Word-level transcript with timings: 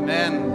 Amen. 0.00 0.48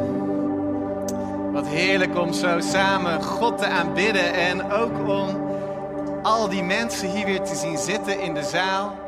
Wat 1.51 1.67
heerlijk 1.67 2.17
om 2.17 2.33
zo 2.33 2.59
samen 2.59 3.23
God 3.23 3.57
te 3.57 3.65
aanbidden 3.65 4.33
en 4.33 4.71
ook 4.71 5.07
om 5.07 5.49
al 6.23 6.49
die 6.49 6.63
mensen 6.63 7.11
hier 7.11 7.25
weer 7.25 7.41
te 7.41 7.55
zien 7.55 7.77
zitten 7.77 8.21
in 8.21 8.33
de 8.33 8.43
zaal. 8.43 8.99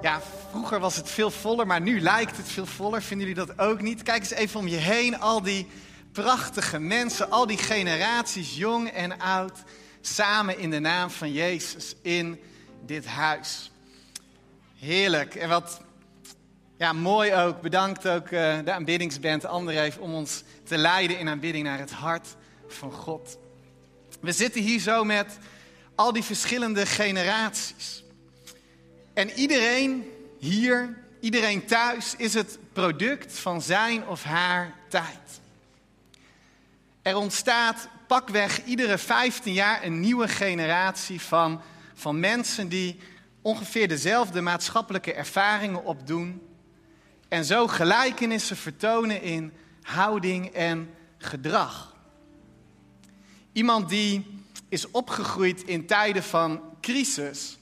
Ja, 0.00 0.20
vroeger 0.50 0.80
was 0.80 0.96
het 0.96 1.10
veel 1.10 1.30
voller, 1.30 1.66
maar 1.66 1.80
nu 1.80 2.00
lijkt 2.00 2.36
het 2.36 2.48
veel 2.48 2.66
voller. 2.66 3.02
Vinden 3.02 3.28
jullie 3.28 3.46
dat 3.46 3.58
ook 3.58 3.80
niet? 3.80 4.02
Kijk 4.02 4.20
eens 4.20 4.30
even 4.30 4.60
om 4.60 4.68
je 4.68 4.76
heen, 4.76 5.20
al 5.20 5.42
die 5.42 5.66
prachtige 6.12 6.78
mensen, 6.78 7.30
al 7.30 7.46
die 7.46 7.58
generaties, 7.58 8.56
jong 8.56 8.88
en 8.88 9.18
oud, 9.18 9.58
samen 10.00 10.58
in 10.58 10.70
de 10.70 10.80
naam 10.80 11.10
van 11.10 11.32
Jezus 11.32 11.94
in 12.02 12.40
dit 12.86 13.06
huis. 13.06 13.70
Heerlijk. 14.78 15.34
En 15.34 15.48
wat 15.48 15.80
ja, 16.80 16.92
mooi 16.92 17.34
ook. 17.34 17.60
Bedankt 17.60 18.08
ook 18.08 18.30
uh, 18.30 18.58
de 18.64 18.72
aanbiddingsband 18.72 19.44
André 19.44 19.92
om 19.98 20.14
ons 20.14 20.42
te 20.64 20.78
leiden 20.78 21.18
in 21.18 21.28
aanbidding 21.28 21.64
naar 21.64 21.78
het 21.78 21.90
hart 21.90 22.36
van 22.68 22.92
God. 22.92 23.38
We 24.20 24.32
zitten 24.32 24.62
hier 24.62 24.80
zo 24.80 25.04
met 25.04 25.38
al 25.94 26.12
die 26.12 26.22
verschillende 26.22 26.86
generaties. 26.86 28.04
En 29.14 29.30
iedereen 29.30 30.10
hier, 30.38 30.98
iedereen 31.20 31.66
thuis, 31.66 32.14
is 32.16 32.34
het 32.34 32.58
product 32.72 33.38
van 33.38 33.62
zijn 33.62 34.06
of 34.06 34.24
haar 34.24 34.74
tijd. 34.88 35.40
Er 37.02 37.16
ontstaat 37.16 37.88
pakweg 38.06 38.64
iedere 38.64 38.98
15 38.98 39.52
jaar 39.52 39.84
een 39.84 40.00
nieuwe 40.00 40.28
generatie 40.28 41.20
van, 41.20 41.60
van 41.94 42.20
mensen 42.20 42.68
die 42.68 42.98
ongeveer 43.42 43.88
dezelfde 43.88 44.40
maatschappelijke 44.40 45.12
ervaringen 45.12 45.84
opdoen 45.84 46.48
en 47.30 47.44
zo 47.44 47.66
gelijkenissen 47.66 48.56
vertonen 48.56 49.22
in 49.22 49.52
houding 49.82 50.46
en 50.46 50.94
gedrag. 51.18 51.96
Iemand 53.52 53.88
die 53.88 54.44
is 54.68 54.90
opgegroeid 54.90 55.62
in 55.62 55.86
tijden 55.86 56.22
van 56.22 56.60
crisis, 56.80 57.58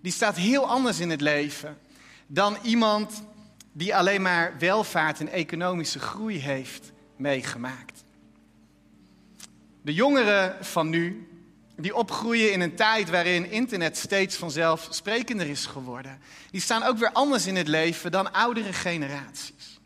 die 0.00 0.12
staat 0.12 0.36
heel 0.36 0.68
anders 0.68 1.00
in 1.00 1.10
het 1.10 1.20
leven 1.20 1.78
dan 2.26 2.56
iemand 2.62 3.22
die 3.72 3.96
alleen 3.96 4.22
maar 4.22 4.54
welvaart 4.58 5.20
en 5.20 5.28
economische 5.28 5.98
groei 5.98 6.38
heeft 6.38 6.92
meegemaakt. 7.16 8.04
De 9.82 9.94
jongeren 9.94 10.64
van 10.64 10.88
nu 10.88 11.28
die 11.76 11.94
opgroeien 11.94 12.52
in 12.52 12.60
een 12.60 12.74
tijd 12.74 13.10
waarin 13.10 13.50
internet 13.50 13.96
steeds 13.96 14.36
vanzelfsprekender 14.36 15.46
is 15.46 15.66
geworden. 15.66 16.20
Die 16.50 16.60
staan 16.60 16.82
ook 16.82 16.98
weer 16.98 17.12
anders 17.12 17.46
in 17.46 17.56
het 17.56 17.68
leven 17.68 18.12
dan 18.12 18.32
oudere 18.32 18.72
generaties. 18.72 19.80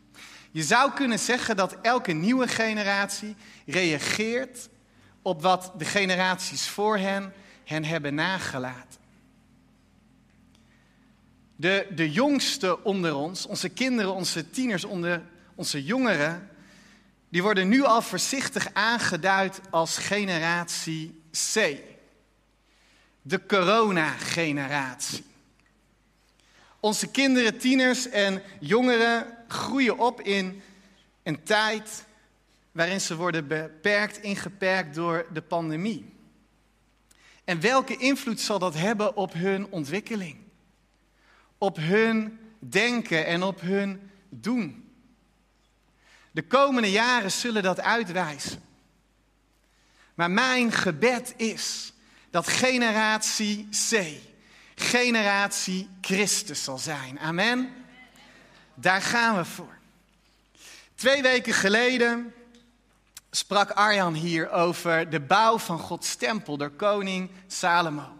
Je 0.51 0.63
zou 0.63 0.91
kunnen 0.91 1.19
zeggen 1.19 1.55
dat 1.55 1.75
elke 1.81 2.11
nieuwe 2.11 2.47
generatie 2.47 3.35
reageert 3.65 4.69
op 5.21 5.41
wat 5.41 5.71
de 5.77 5.85
generaties 5.85 6.67
voor 6.67 6.97
hen 6.97 7.33
hen 7.65 7.85
hebben 7.85 8.15
nagelaten. 8.15 8.99
De, 11.55 11.87
de 11.95 12.11
jongsten 12.11 12.85
onder 12.85 13.15
ons, 13.15 13.45
onze 13.45 13.69
kinderen, 13.69 14.13
onze 14.13 14.49
tieners, 14.49 14.83
onder, 14.83 15.21
onze 15.55 15.83
jongeren, 15.83 16.49
die 17.29 17.43
worden 17.43 17.67
nu 17.67 17.83
al 17.83 18.01
voorzichtig 18.01 18.73
aangeduid 18.73 19.61
als 19.69 19.97
generatie 19.97 21.18
C. 21.31 21.77
De 23.21 23.45
corona-generatie. 23.45 25.23
Onze 26.79 27.07
kinderen, 27.07 27.57
tieners 27.57 28.09
en 28.09 28.41
jongeren 28.59 29.37
groeien 29.47 29.97
op 29.97 30.21
in 30.21 30.61
een 31.23 31.43
tijd 31.43 32.05
waarin 32.71 33.01
ze 33.01 33.15
worden 33.15 33.47
beperkt, 33.47 34.21
ingeperkt 34.21 34.95
door 34.95 35.25
de 35.33 35.41
pandemie. 35.41 36.13
En 37.43 37.59
welke 37.59 37.97
invloed 37.97 38.39
zal 38.39 38.59
dat 38.59 38.73
hebben 38.73 39.15
op 39.15 39.33
hun 39.33 39.67
ontwikkeling? 39.69 40.37
Op 41.57 41.77
hun 41.77 42.39
denken 42.59 43.25
en 43.25 43.43
op 43.43 43.61
hun 43.61 44.11
doen? 44.29 44.89
De 46.31 46.43
komende 46.43 46.91
jaren 46.91 47.31
zullen 47.31 47.63
dat 47.63 47.79
uitwijzen. 47.79 48.61
Maar 50.19 50.31
mijn 50.31 50.71
gebed 50.71 51.33
is 51.37 51.93
dat 52.29 52.47
generatie 52.47 53.69
C, 53.89 54.05
generatie 54.75 55.89
Christus 56.01 56.63
zal 56.63 56.77
zijn. 56.77 57.19
Amen. 57.19 57.73
Daar 58.73 59.01
gaan 59.01 59.35
we 59.35 59.45
voor. 59.45 59.77
Twee 60.95 61.21
weken 61.21 61.53
geleden 61.53 62.33
sprak 63.31 63.69
Arjan 63.69 64.13
hier 64.13 64.51
over 64.51 65.09
de 65.09 65.19
bouw 65.19 65.57
van 65.57 65.79
Gods 65.79 66.15
tempel 66.15 66.57
door 66.57 66.69
koning 66.71 67.29
Salomo. 67.47 68.17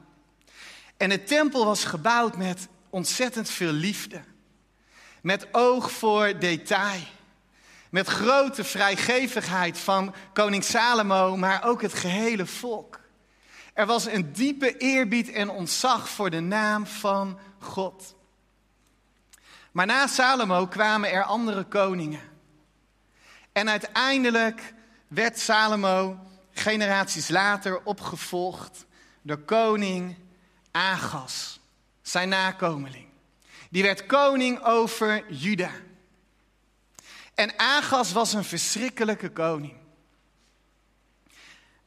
En 0.98 1.10
de 1.10 1.24
tempel 1.24 1.66
was 1.66 1.84
gebouwd 1.84 2.38
met 2.38 2.68
ontzettend 2.90 3.50
veel 3.50 3.72
liefde, 3.72 4.22
met 5.22 5.48
oog 5.52 5.92
voor 5.92 6.40
detail. 6.40 7.02
Met 7.90 8.08
grote 8.08 8.64
vrijgevigheid 8.64 9.78
van 9.78 10.16
koning 10.34 10.64
Salomo, 10.64 11.38
maar 11.38 11.64
ook 11.64 11.82
het 11.82 11.94
gehele 11.94 12.46
volk. 12.46 13.00
Er 13.74 13.86
was 13.86 14.06
een 14.06 14.34
diepe 14.34 14.78
eerbied 14.78 15.32
en 15.32 15.50
ontzag 15.50 16.10
voor 16.10 16.30
de 16.30 16.40
naam 16.40 16.88
van 16.88 17.40
God. 17.60 18.16
Maar 19.72 19.86
na 19.86 20.08
Salomo 20.08 20.68
kwamen 20.68 21.12
er 21.12 21.24
andere 21.24 21.64
koningen. 21.64 22.22
En 23.52 23.70
uiteindelijk 23.70 24.74
werd 25.08 25.40
Salomo 25.40 26.20
generaties 26.52 27.30
later 27.30 27.84
opgevolgd 27.84 28.86
door 29.22 29.38
koning 29.38 30.18
Agas, 30.72 31.60
zijn 32.02 32.30
nakomeling. 32.30 33.08
Die 33.70 33.84
werd 33.84 34.06
koning 34.06 34.64
over 34.64 35.24
Juda. 35.34 35.72
En 37.40 37.60
Agas 37.60 38.12
was 38.12 38.34
een 38.34 38.44
verschrikkelijke 38.44 39.30
koning. 39.30 39.74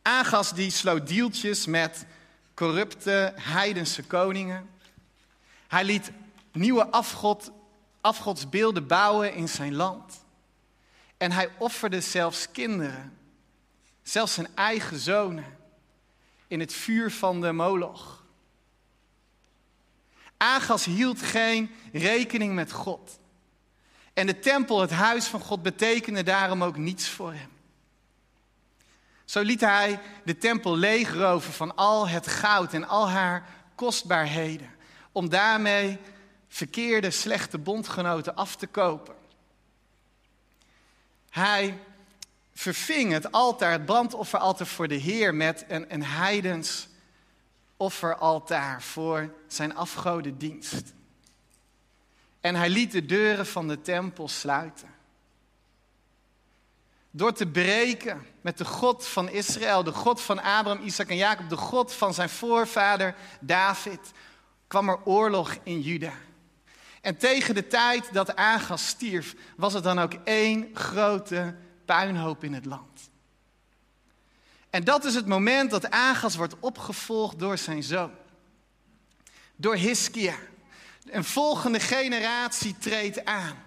Agas 0.03 0.53
die 0.53 0.71
sloot 0.71 1.07
deeltjes 1.07 1.67
met 1.67 2.07
corrupte 2.55 3.33
heidense 3.37 4.03
koningen. 4.03 4.71
Hij 5.69 5.85
liet 5.85 6.11
nieuwe 6.53 6.87
afgod, 6.87 7.51
afgodsbeelden 8.01 8.87
bouwen 8.87 9.35
in 9.35 9.49
zijn 9.49 9.75
land. 9.75 10.25
En 11.17 11.33
hij 11.33 11.51
offerde 11.59 12.01
zelfs 12.01 12.51
kinderen, 12.51 13.19
zelfs 14.03 14.35
zijn 14.35 14.49
eigen 14.55 14.99
zonen, 14.99 15.59
in 16.47 16.61
het 16.61 16.73
vuur 16.73 17.11
van 17.11 17.41
de 17.41 17.53
moloch. 17.53 18.25
Agas 20.37 20.85
hield 20.85 21.23
geen 21.23 21.71
rekening 21.93 22.55
met 22.55 22.73
God. 22.73 23.21
En 24.13 24.27
de 24.27 24.39
tempel, 24.39 24.81
het 24.81 24.91
huis 24.91 25.27
van 25.27 25.41
God, 25.41 25.63
betekende 25.63 26.23
daarom 26.23 26.65
ook 26.65 26.77
niets 26.77 27.09
voor 27.09 27.33
hem. 27.33 27.51
Zo 29.25 29.41
liet 29.41 29.61
hij 29.61 30.01
de 30.25 30.39
tempel 30.39 30.77
leegroven 30.77 31.53
van 31.53 31.77
al 31.77 32.09
het 32.09 32.27
goud 32.27 32.73
en 32.73 32.89
al 32.89 33.09
haar 33.09 33.49
kostbaarheden, 33.75 34.71
om 35.13 35.29
daarmee 35.29 35.99
verkeerde, 36.49 37.11
slechte 37.11 37.59
bondgenoten 37.59 38.35
af 38.35 38.57
te 38.57 38.67
kopen. 38.67 39.15
Hij 41.31 41.79
verving 42.55 43.13
het 43.13 43.33
altaar, 43.33 43.73
het 43.73 43.85
brandofferaltaar 43.85 44.67
voor 44.67 44.89
de 44.89 44.95
Heer 44.95 45.35
met 45.35 45.65
een, 45.69 45.95
een 45.95 46.05
heidens 46.05 46.89
offeraltaar 47.77 48.83
voor 48.83 49.35
zijn 49.47 49.77
afgodendienst. 49.77 50.93
En 52.43 52.55
hij 52.55 52.71
liet 52.71 52.93
de 52.93 53.07
deuren 53.07 53.47
van 53.47 53.69
de 53.69 53.81
tempel 53.81 54.29
sluiten. 54.29 54.89
Door 57.11 57.33
te 57.33 57.47
breken 57.47 58.27
met 58.41 58.59
de 58.59 58.65
God 58.65 59.07
van 59.07 59.29
Israël, 59.29 59.83
de 59.85 59.93
God 59.93 60.21
van 60.21 60.43
Abraham, 60.43 60.85
Isaac 60.85 61.09
en 61.09 61.17
Jacob, 61.17 61.49
de 61.49 61.57
God 61.57 61.93
van 61.93 62.15
zijn 62.15 62.29
voorvader 62.29 63.15
David, 63.41 64.13
kwam 64.67 64.89
er 64.89 65.05
oorlog 65.05 65.57
in 65.63 65.81
Juda. 65.81 66.13
En 67.01 67.17
tegen 67.17 67.55
de 67.55 67.67
tijd 67.67 68.13
dat 68.13 68.37
Agas 68.37 68.87
stierf, 68.87 69.35
was 69.57 69.73
het 69.73 69.85
dan 69.85 69.99
ook 69.99 70.13
één 70.25 70.71
grote 70.75 71.55
puinhoop 71.85 72.45
in 72.45 72.53
het 72.53 72.65
land. 72.65 73.11
En 74.71 74.85
dat 74.85 75.05
is 75.05 75.15
het 75.15 75.27
moment 75.27 75.71
dat 75.71 75.91
Agas 75.91 76.37
wordt 76.37 76.55
opgevolgd 76.61 77.39
door 77.39 77.59
zijn 77.59 77.83
zoon. 77.83 78.11
Door 79.57 79.75
Hiskia. 79.75 80.35
Een 81.05 81.25
volgende 81.25 81.81
generatie 81.81 82.79
treedt 82.79 83.25
aan. 83.25 83.63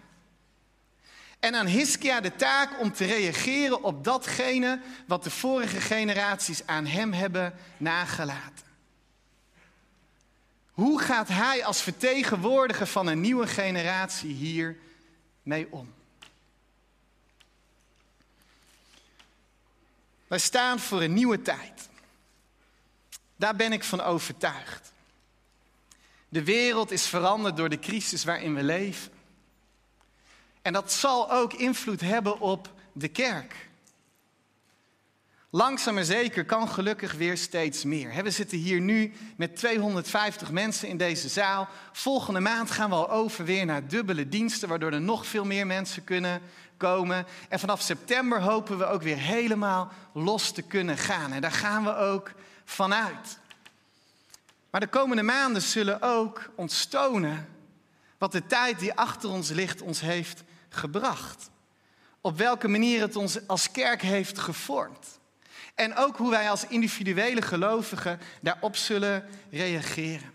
En 1.39 1.55
aan 1.55 1.65
Hiskia 1.65 2.21
de 2.21 2.35
taak 2.35 2.79
om 2.79 2.93
te 2.93 3.05
reageren 3.05 3.83
op 3.83 4.03
datgene 4.03 4.81
wat 5.07 5.23
de 5.23 5.29
vorige 5.29 5.81
generaties 5.81 6.67
aan 6.67 6.85
hem 6.85 7.13
hebben 7.13 7.53
nagelaten. 7.77 8.65
Hoe 10.71 11.01
gaat 11.01 11.27
hij 11.27 11.65
als 11.65 11.81
vertegenwoordiger 11.81 12.87
van 12.87 13.07
een 13.07 13.21
nieuwe 13.21 13.47
generatie 13.47 14.33
hier 14.33 14.77
mee 15.43 15.67
om? 15.71 15.93
Wij 20.27 20.39
staan 20.39 20.79
voor 20.79 21.01
een 21.01 21.13
nieuwe 21.13 21.41
tijd. 21.41 21.89
Daar 23.35 23.55
ben 23.55 23.71
ik 23.71 23.83
van 23.83 24.01
overtuigd. 24.01 24.93
De 26.35 26.43
wereld 26.43 26.91
is 26.91 27.07
veranderd 27.07 27.57
door 27.57 27.69
de 27.69 27.79
crisis 27.79 28.23
waarin 28.23 28.55
we 28.55 28.63
leven. 28.63 29.11
En 30.61 30.73
dat 30.73 30.91
zal 30.91 31.31
ook 31.31 31.53
invloed 31.53 32.01
hebben 32.01 32.39
op 32.39 32.69
de 32.93 33.07
kerk. 33.07 33.69
Langzaam 35.49 35.93
maar 35.93 36.03
zeker 36.03 36.45
kan 36.45 36.69
gelukkig 36.69 37.13
weer 37.13 37.37
steeds 37.37 37.83
meer. 37.83 38.23
We 38.23 38.31
zitten 38.31 38.57
hier 38.57 38.81
nu 38.81 39.13
met 39.37 39.55
250 39.55 40.51
mensen 40.51 40.87
in 40.87 40.97
deze 40.97 41.29
zaal. 41.29 41.67
Volgende 41.91 42.39
maand 42.39 42.71
gaan 42.71 42.89
we 42.89 42.95
al 42.95 43.11
over 43.11 43.45
weer 43.45 43.65
naar 43.65 43.87
dubbele 43.87 44.29
diensten, 44.29 44.69
waardoor 44.69 44.91
er 44.91 45.01
nog 45.01 45.25
veel 45.25 45.45
meer 45.45 45.67
mensen 45.67 46.03
kunnen 46.03 46.41
komen. 46.77 47.25
En 47.49 47.59
vanaf 47.59 47.81
september 47.81 48.41
hopen 48.41 48.77
we 48.77 48.85
ook 48.85 49.01
weer 49.01 49.17
helemaal 49.17 49.91
los 50.13 50.51
te 50.51 50.61
kunnen 50.61 50.97
gaan. 50.97 51.31
En 51.31 51.41
daar 51.41 51.51
gaan 51.51 51.83
we 51.83 51.95
ook 51.95 52.31
vanuit. 52.65 53.39
Maar 54.75 54.83
de 54.83 54.89
komende 54.89 55.23
maanden 55.23 55.61
zullen 55.61 56.01
ook 56.01 56.49
ons 56.55 56.85
tonen 56.85 57.47
wat 58.17 58.31
de 58.31 58.45
tijd 58.45 58.79
die 58.79 58.93
achter 58.93 59.29
ons 59.29 59.49
ligt 59.49 59.81
ons 59.81 59.99
heeft 59.99 60.43
gebracht. 60.69 61.49
Op 62.21 62.37
welke 62.37 62.67
manier 62.67 63.01
het 63.01 63.15
ons 63.15 63.47
als 63.47 63.71
kerk 63.71 64.01
heeft 64.01 64.39
gevormd. 64.39 65.19
En 65.75 65.95
ook 65.95 66.17
hoe 66.17 66.29
wij 66.29 66.49
als 66.49 66.67
individuele 66.67 67.41
gelovigen 67.41 68.19
daarop 68.41 68.75
zullen 68.75 69.25
reageren. 69.51 70.31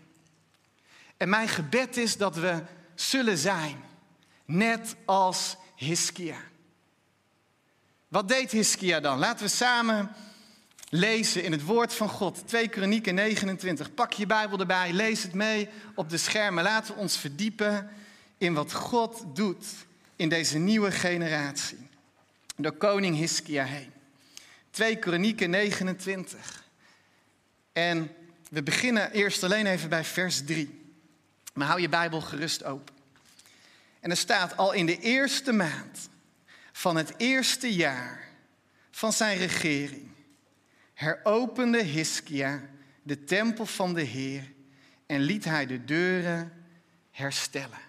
En 1.17 1.29
mijn 1.29 1.47
gebed 1.47 1.97
is 1.97 2.17
dat 2.17 2.35
we 2.35 2.63
zullen 2.95 3.37
zijn, 3.37 3.83
net 4.45 4.95
als 5.05 5.55
Hiskia. 5.75 6.37
Wat 8.07 8.27
deed 8.27 8.51
Hiskia 8.51 8.99
dan? 8.99 9.19
Laten 9.19 9.45
we 9.45 9.51
samen 9.51 10.15
lezen 10.93 11.43
in 11.43 11.51
het 11.51 11.63
woord 11.63 11.93
van 11.93 12.09
God. 12.09 12.47
2 12.47 12.67
Kronieken 12.67 13.15
29. 13.15 13.93
Pak 13.93 14.13
je 14.13 14.25
Bijbel 14.25 14.59
erbij, 14.59 14.93
lees 14.93 15.23
het 15.23 15.33
mee 15.33 15.69
op 15.95 16.09
de 16.09 16.17
schermen. 16.17 16.63
Laten 16.63 16.93
we 16.93 16.99
ons 16.99 17.17
verdiepen 17.17 17.89
in 18.37 18.53
wat 18.53 18.73
God 18.73 19.23
doet 19.33 19.65
in 20.15 20.29
deze 20.29 20.57
nieuwe 20.57 20.91
generatie. 20.91 21.89
Door 22.55 22.71
koning 22.71 23.15
Hiskia 23.15 23.63
heen. 23.63 23.91
2 24.69 24.95
Kronieken 24.95 25.49
29. 25.49 26.63
En 27.73 28.11
we 28.49 28.63
beginnen 28.63 29.11
eerst 29.11 29.43
alleen 29.43 29.65
even 29.65 29.89
bij 29.89 30.03
vers 30.03 30.45
3. 30.45 30.93
Maar 31.53 31.67
hou 31.67 31.81
je 31.81 31.89
Bijbel 31.89 32.21
gerust 32.21 32.63
open. 32.63 32.95
En 33.99 34.09
er 34.09 34.17
staat 34.17 34.57
al 34.57 34.71
in 34.71 34.85
de 34.85 34.99
eerste 34.99 35.51
maand 35.51 36.09
van 36.71 36.95
het 36.95 37.13
eerste 37.17 37.73
jaar 37.73 38.29
van 38.91 39.13
zijn 39.13 39.37
regering 39.37 40.10
heropende 41.01 41.83
Hiskia 41.83 42.61
de 43.03 43.23
tempel 43.23 43.65
van 43.65 43.93
de 43.93 44.01
Heer 44.01 44.51
en 45.05 45.19
liet 45.19 45.45
hij 45.45 45.65
de 45.65 45.85
deuren 45.85 46.65
herstellen. 47.11 47.79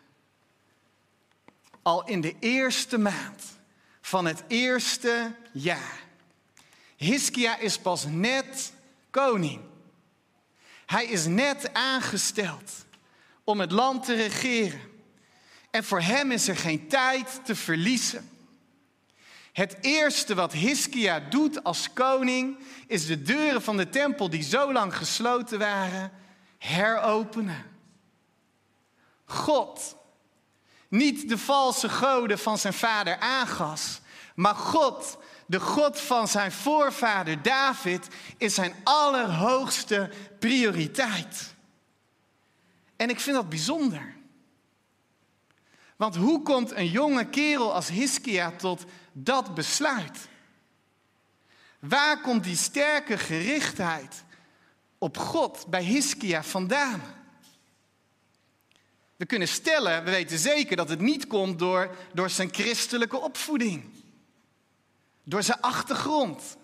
Al 1.83 2.07
in 2.07 2.21
de 2.21 2.35
eerste 2.39 2.99
maand 2.99 3.43
van 4.01 4.25
het 4.25 4.43
eerste 4.49 5.35
jaar. 5.53 6.01
Hiskia 6.97 7.59
is 7.59 7.79
pas 7.79 8.05
net 8.05 8.73
koning. 9.11 9.61
Hij 10.87 11.05
is 11.05 11.27
net 11.27 11.75
aangesteld 11.75 12.73
om 13.45 13.61
het 13.61 13.73
land 13.73 14.05
te 14.05 14.15
regeren. 14.15 14.81
En 15.71 15.85
voor 15.85 16.01
hem 16.01 16.31
is 16.31 16.49
er 16.49 16.57
geen 16.57 16.89
tijd 16.89 17.41
te 17.45 17.55
verliezen. 17.57 18.31
Het 19.53 19.77
eerste 19.81 20.35
wat 20.35 20.53
Hiskia 20.53 21.21
doet 21.21 21.65
als 21.65 21.93
koning 21.93 22.59
is 22.87 23.07
de 23.07 23.23
deuren 23.23 23.63
van 23.63 23.77
de 23.77 23.89
tempel 23.89 24.31
die 24.31 24.43
zo 24.43 24.73
lang 24.73 24.97
gesloten 24.97 25.59
waren 25.59 26.13
heropenen. 26.59 27.65
God, 29.25 29.97
niet 30.89 31.29
de 31.29 31.39
valse 31.39 31.89
goden 31.89 32.39
van 32.39 32.59
zijn 32.59 32.73
vader 32.73 33.19
Agas, 33.19 34.01
maar 34.35 34.55
God, 34.55 35.19
de 35.47 35.61
God 35.61 36.01
van 36.01 36.29
zijn 36.29 36.53
voorvader 36.53 37.43
David, 37.43 38.09
is 38.39 38.55
zijn 38.55 38.75
allerhoogste 38.85 40.11
prioriteit. 40.39 41.55
En 42.97 43.11
ik 43.11 43.21
vind 43.21 43.37
dat 43.37 43.49
bijzonder. 43.49 44.15
Want 45.97 46.17
hoe 46.17 46.43
komt 46.43 46.73
een 46.73 46.89
jonge 46.89 47.29
kerel 47.29 47.75
als 47.75 47.89
Hiskia 47.89 48.51
tot 48.51 48.85
dat 49.13 49.55
besluit? 49.55 50.29
Waar 51.79 52.21
komt 52.21 52.45
die 52.45 52.57
sterke 52.57 53.19
gerichtheid 53.19 54.25
op 54.99 55.19
God 55.19 55.67
bij 55.67 55.83
Hiskia 55.83 56.43
vandaan? 56.43 57.03
We 59.17 59.27
kunnen 59.27 59.49
stellen, 59.49 60.05
we 60.05 60.11
weten 60.11 60.39
zeker 60.39 60.77
dat 60.77 60.89
het 60.89 61.01
niet 61.01 61.27
komt 61.27 61.59
door, 61.59 61.97
door 62.13 62.31
zijn 62.31 62.55
christelijke 62.55 63.19
opvoeding. 63.19 63.91
Door 65.25 65.43
zijn 65.43 65.61
achtergrond. 65.61 66.57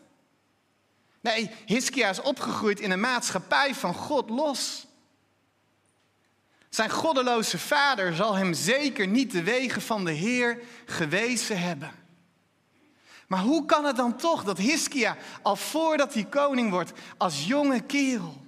Nee, 1.21 1.51
Hiskia 1.67 2.09
is 2.09 2.21
opgegroeid 2.21 2.81
in 2.81 2.91
een 2.91 3.01
maatschappij 3.01 3.75
van 3.75 3.95
God 3.95 4.31
los. 4.31 4.87
Zijn 6.69 6.91
goddeloze 6.91 7.59
vader 7.59 8.15
zal 8.15 8.35
hem 8.35 8.55
zeker 8.55 9.07
niet 9.07 9.31
de 9.33 9.43
wegen 9.43 9.83
van 9.83 10.05
de 10.05 10.13
Heer 10.13 10.63
gewezen 10.87 11.61
hebben. 11.61 11.93
Maar 13.29 13.41
hoe 13.41 13.65
kan 13.65 13.85
het 13.85 13.97
dan 13.97 14.17
toch 14.17 14.45
dat 14.45 14.59
Hiskia, 14.59 15.17
al 15.43 15.57
voordat 15.57 16.15
hij 16.15 16.25
koning 16.25 16.71
wordt, 16.71 16.93
als 17.17 17.47
jonge 17.47 17.81
kerel, 17.81 18.47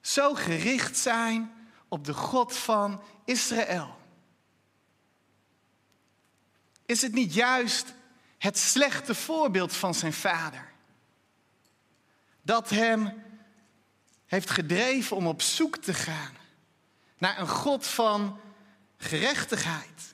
zo 0.00 0.34
gericht 0.34 0.96
zijn 0.96 1.52
op 1.88 2.04
de 2.04 2.12
God 2.12 2.56
van 2.56 3.02
Israël? 3.24 3.96
Is 6.86 7.02
het 7.02 7.12
niet 7.12 7.34
juist 7.34 7.94
het 8.38 8.58
slechte 8.58 9.14
voorbeeld 9.14 9.72
van 9.72 9.94
zijn 9.94 10.12
vader? 10.12 10.72
Dat 12.42 12.70
hem 12.70 13.22
heeft 14.26 14.50
gedreven 14.50 15.16
om 15.16 15.26
op 15.26 15.42
zoek 15.42 15.76
te 15.76 15.94
gaan 15.94 16.32
naar 17.18 17.38
een 17.38 17.48
God 17.48 17.86
van 17.86 18.40
gerechtigheid. 18.96 20.13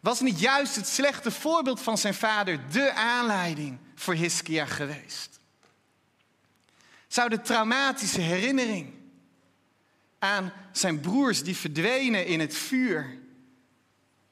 Was 0.00 0.20
niet 0.20 0.40
juist 0.40 0.76
het 0.76 0.86
slechte 0.86 1.30
voorbeeld 1.30 1.80
van 1.80 1.98
zijn 1.98 2.14
vader 2.14 2.70
de 2.70 2.92
aanleiding 2.92 3.78
voor 3.94 4.14
Hiskia 4.14 4.66
geweest? 4.66 5.40
Zou 7.08 7.28
de 7.28 7.40
traumatische 7.40 8.20
herinnering 8.20 8.94
aan 10.18 10.52
zijn 10.72 11.00
broers 11.00 11.42
die 11.42 11.56
verdwenen 11.56 12.26
in 12.26 12.40
het 12.40 12.54
vuur 12.54 13.18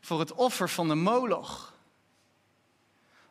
voor 0.00 0.20
het 0.20 0.32
offer 0.32 0.68
van 0.68 0.88
de 0.88 0.94
moloch, 0.94 1.74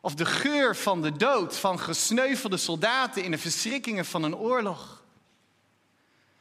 of 0.00 0.14
de 0.14 0.24
geur 0.24 0.76
van 0.76 1.02
de 1.02 1.12
dood 1.12 1.56
van 1.56 1.78
gesneuvelde 1.78 2.56
soldaten 2.56 3.22
in 3.22 3.30
de 3.30 3.38
verschrikkingen 3.38 4.04
van 4.04 4.22
een 4.22 4.36
oorlog, 4.36 5.04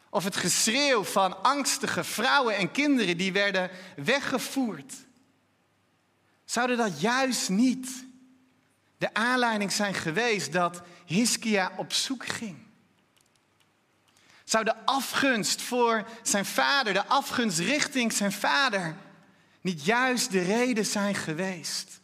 of 0.10 0.24
het 0.24 0.36
geschreeuw 0.36 1.04
van 1.04 1.44
angstige 1.44 2.04
vrouwen 2.04 2.56
en 2.56 2.72
kinderen 2.72 3.18
die 3.18 3.32
werden 3.32 3.70
weggevoerd. 3.96 4.94
Zouden 6.46 6.78
dat 6.78 7.02
juist 7.02 7.50
niet 7.50 8.06
de 8.98 9.14
aanleiding 9.14 9.72
zijn 9.72 9.94
geweest 9.94 10.52
dat 10.52 10.82
Hiskia 11.06 11.72
op 11.78 11.94
zoek 11.94 12.26
ging? 12.26 12.58
Zou 14.44 14.64
de 14.64 14.86
afgunst 14.86 15.62
voor 15.62 16.08
zijn 16.24 16.46
vader, 16.46 16.94
de 16.94 17.06
afgunst 17.06 17.60
richting 17.60 18.14
zijn 18.14 18.32
vader, 18.32 18.96
niet 19.62 19.86
juist 19.86 20.32
de 20.32 20.42
reden 20.42 20.86
zijn 20.86 21.16
geweest 21.16 22.00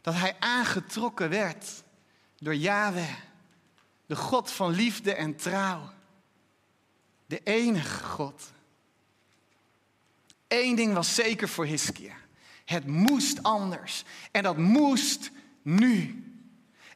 dat 0.00 0.14
hij 0.14 0.36
aangetrokken 0.38 1.28
werd 1.28 1.82
door 2.38 2.54
Yahweh, 2.54 3.14
de 4.06 4.16
God 4.16 4.50
van 4.50 4.70
liefde 4.70 5.14
en 5.14 5.36
trouw? 5.36 5.92
De 7.26 7.40
enige 7.44 8.04
God. 8.04 8.42
Eén 10.48 10.76
ding 10.76 10.94
was 10.94 11.14
zeker 11.14 11.48
voor 11.48 11.64
Hiskia. 11.64 12.14
Het 12.64 12.86
moest 12.86 13.42
anders. 13.42 14.04
En 14.30 14.42
dat 14.42 14.56
moest 14.56 15.30
nu. 15.62 16.24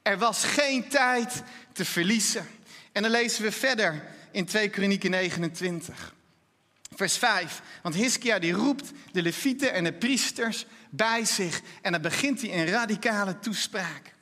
Er 0.02 0.18
was 0.18 0.44
geen 0.44 0.88
tijd 0.88 1.42
te 1.72 1.84
verliezen. 1.84 2.46
En 2.92 3.02
dan 3.02 3.10
lezen 3.10 3.42
we 3.42 3.52
verder 3.52 4.04
in 4.30 4.44
2 4.44 4.68
Kronieken 4.68 5.10
29. 5.10 6.14
Vers 6.94 7.16
5. 7.16 7.62
Want 7.82 7.94
Hiskia 7.94 8.38
die 8.38 8.52
roept 8.52 8.90
de 9.12 9.22
levieten 9.22 9.72
en 9.72 9.84
de 9.84 9.92
priesters 9.92 10.66
bij 10.90 11.24
zich. 11.24 11.60
En 11.82 11.92
dan 11.92 12.02
begint 12.02 12.40
hij 12.40 12.52
een 12.52 12.66
radicale 12.66 13.38
toespraak. 13.38 14.14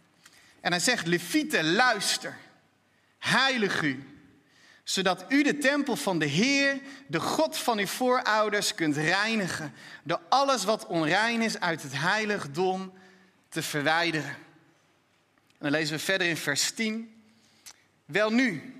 En 0.60 0.70
hij 0.70 0.80
zegt, 0.80 1.06
levieten 1.06 1.72
luister. 1.72 2.36
Heilig 3.18 3.82
u 3.82 4.15
zodat 4.86 5.24
u 5.28 5.42
de 5.42 5.58
tempel 5.58 5.96
van 5.96 6.18
de 6.18 6.26
Heer, 6.26 6.80
de 7.06 7.20
God 7.20 7.56
van 7.56 7.78
uw 7.78 7.86
voorouders, 7.86 8.74
kunt 8.74 8.96
reinigen, 8.96 9.74
door 10.02 10.20
alles 10.28 10.64
wat 10.64 10.86
onrein 10.86 11.42
is 11.42 11.60
uit 11.60 11.82
het 11.82 11.98
heiligdom 11.98 12.92
te 13.48 13.62
verwijderen. 13.62 14.30
En 14.30 15.58
dan 15.58 15.70
lezen 15.70 15.96
we 15.96 16.02
verder 16.02 16.26
in 16.26 16.36
vers 16.36 16.70
10. 16.70 17.22
Wel 18.04 18.30
nu, 18.30 18.74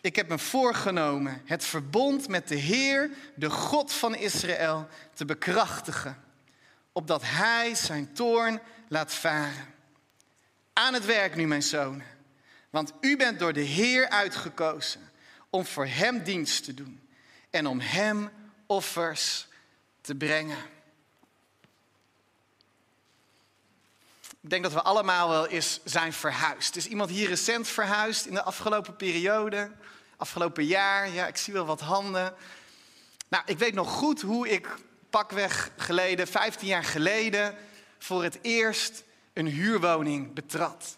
ik 0.00 0.16
heb 0.16 0.28
me 0.28 0.38
voorgenomen 0.38 1.42
het 1.44 1.64
verbond 1.64 2.28
met 2.28 2.48
de 2.48 2.56
Heer, 2.56 3.10
de 3.34 3.50
God 3.50 3.92
van 3.92 4.14
Israël, 4.14 4.88
te 5.14 5.24
bekrachtigen, 5.24 6.22
opdat 6.92 7.22
Hij 7.24 7.74
zijn 7.74 8.12
toorn 8.12 8.60
laat 8.88 9.14
varen. 9.14 9.74
Aan 10.72 10.94
het 10.94 11.04
werk 11.04 11.36
nu, 11.36 11.46
mijn 11.46 11.62
zonen, 11.62 12.06
want 12.70 12.92
u 13.00 13.16
bent 13.16 13.38
door 13.38 13.52
de 13.52 13.60
Heer 13.60 14.08
uitgekozen 14.08 15.08
om 15.50 15.66
voor 15.66 15.86
Hem 15.86 16.22
dienst 16.22 16.64
te 16.64 16.74
doen 16.74 17.08
en 17.50 17.66
om 17.66 17.80
Hem 17.80 18.30
offers 18.66 19.48
te 20.00 20.14
brengen. 20.14 20.58
Ik 24.40 24.50
denk 24.50 24.62
dat 24.62 24.72
we 24.72 24.82
allemaal 24.82 25.28
wel 25.28 25.46
eens 25.46 25.80
zijn 25.84 26.12
verhuisd. 26.12 26.76
Is 26.76 26.86
iemand 26.86 27.10
hier 27.10 27.28
recent 27.28 27.68
verhuisd 27.68 28.26
in 28.26 28.34
de 28.34 28.42
afgelopen 28.42 28.96
periode? 28.96 29.70
Afgelopen 30.16 30.64
jaar? 30.64 31.08
Ja, 31.08 31.26
ik 31.26 31.36
zie 31.36 31.52
wel 31.52 31.66
wat 31.66 31.80
handen. 31.80 32.34
Nou, 33.28 33.42
ik 33.46 33.58
weet 33.58 33.74
nog 33.74 33.90
goed 33.90 34.20
hoe 34.20 34.48
ik 34.48 34.68
pakweg 35.10 35.70
geleden, 35.76 36.26
15 36.26 36.68
jaar 36.68 36.84
geleden, 36.84 37.56
voor 37.98 38.22
het 38.22 38.38
eerst 38.42 39.04
een 39.32 39.46
huurwoning 39.46 40.32
betrad. 40.32 40.96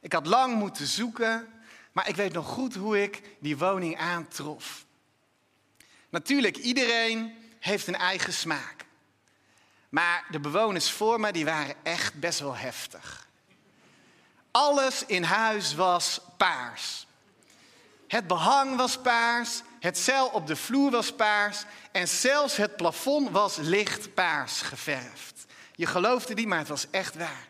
Ik 0.00 0.12
had 0.12 0.26
lang 0.26 0.54
moeten 0.54 0.86
zoeken, 0.86 1.48
maar 1.94 2.08
ik 2.08 2.16
weet 2.16 2.32
nog 2.32 2.46
goed 2.46 2.74
hoe 2.74 3.02
ik 3.02 3.22
die 3.38 3.58
woning 3.58 3.98
aantrof. 3.98 4.84
Natuurlijk, 6.08 6.56
iedereen 6.56 7.34
heeft 7.58 7.86
een 7.86 7.96
eigen 7.96 8.32
smaak. 8.32 8.84
Maar 9.88 10.24
de 10.30 10.40
bewoners 10.40 10.90
voor 10.90 11.20
me 11.20 11.32
die 11.32 11.44
waren 11.44 11.74
echt 11.82 12.14
best 12.14 12.38
wel 12.38 12.56
heftig. 12.56 13.28
Alles 14.50 15.06
in 15.06 15.22
huis 15.22 15.74
was 15.74 16.20
paars. 16.36 17.06
Het 18.08 18.26
behang 18.26 18.76
was 18.76 18.98
paars, 18.98 19.62
het 19.80 19.98
zeil 19.98 20.26
op 20.26 20.46
de 20.46 20.56
vloer 20.56 20.90
was 20.90 21.12
paars 21.12 21.64
en 21.92 22.08
zelfs 22.08 22.56
het 22.56 22.76
plafond 22.76 23.30
was 23.30 23.56
licht 23.56 24.14
paars 24.14 24.60
geverfd. 24.60 25.44
Je 25.74 25.86
geloofde 25.86 26.34
die, 26.34 26.46
maar 26.46 26.58
het 26.58 26.68
was 26.68 26.90
echt 26.90 27.14
waar. 27.14 27.48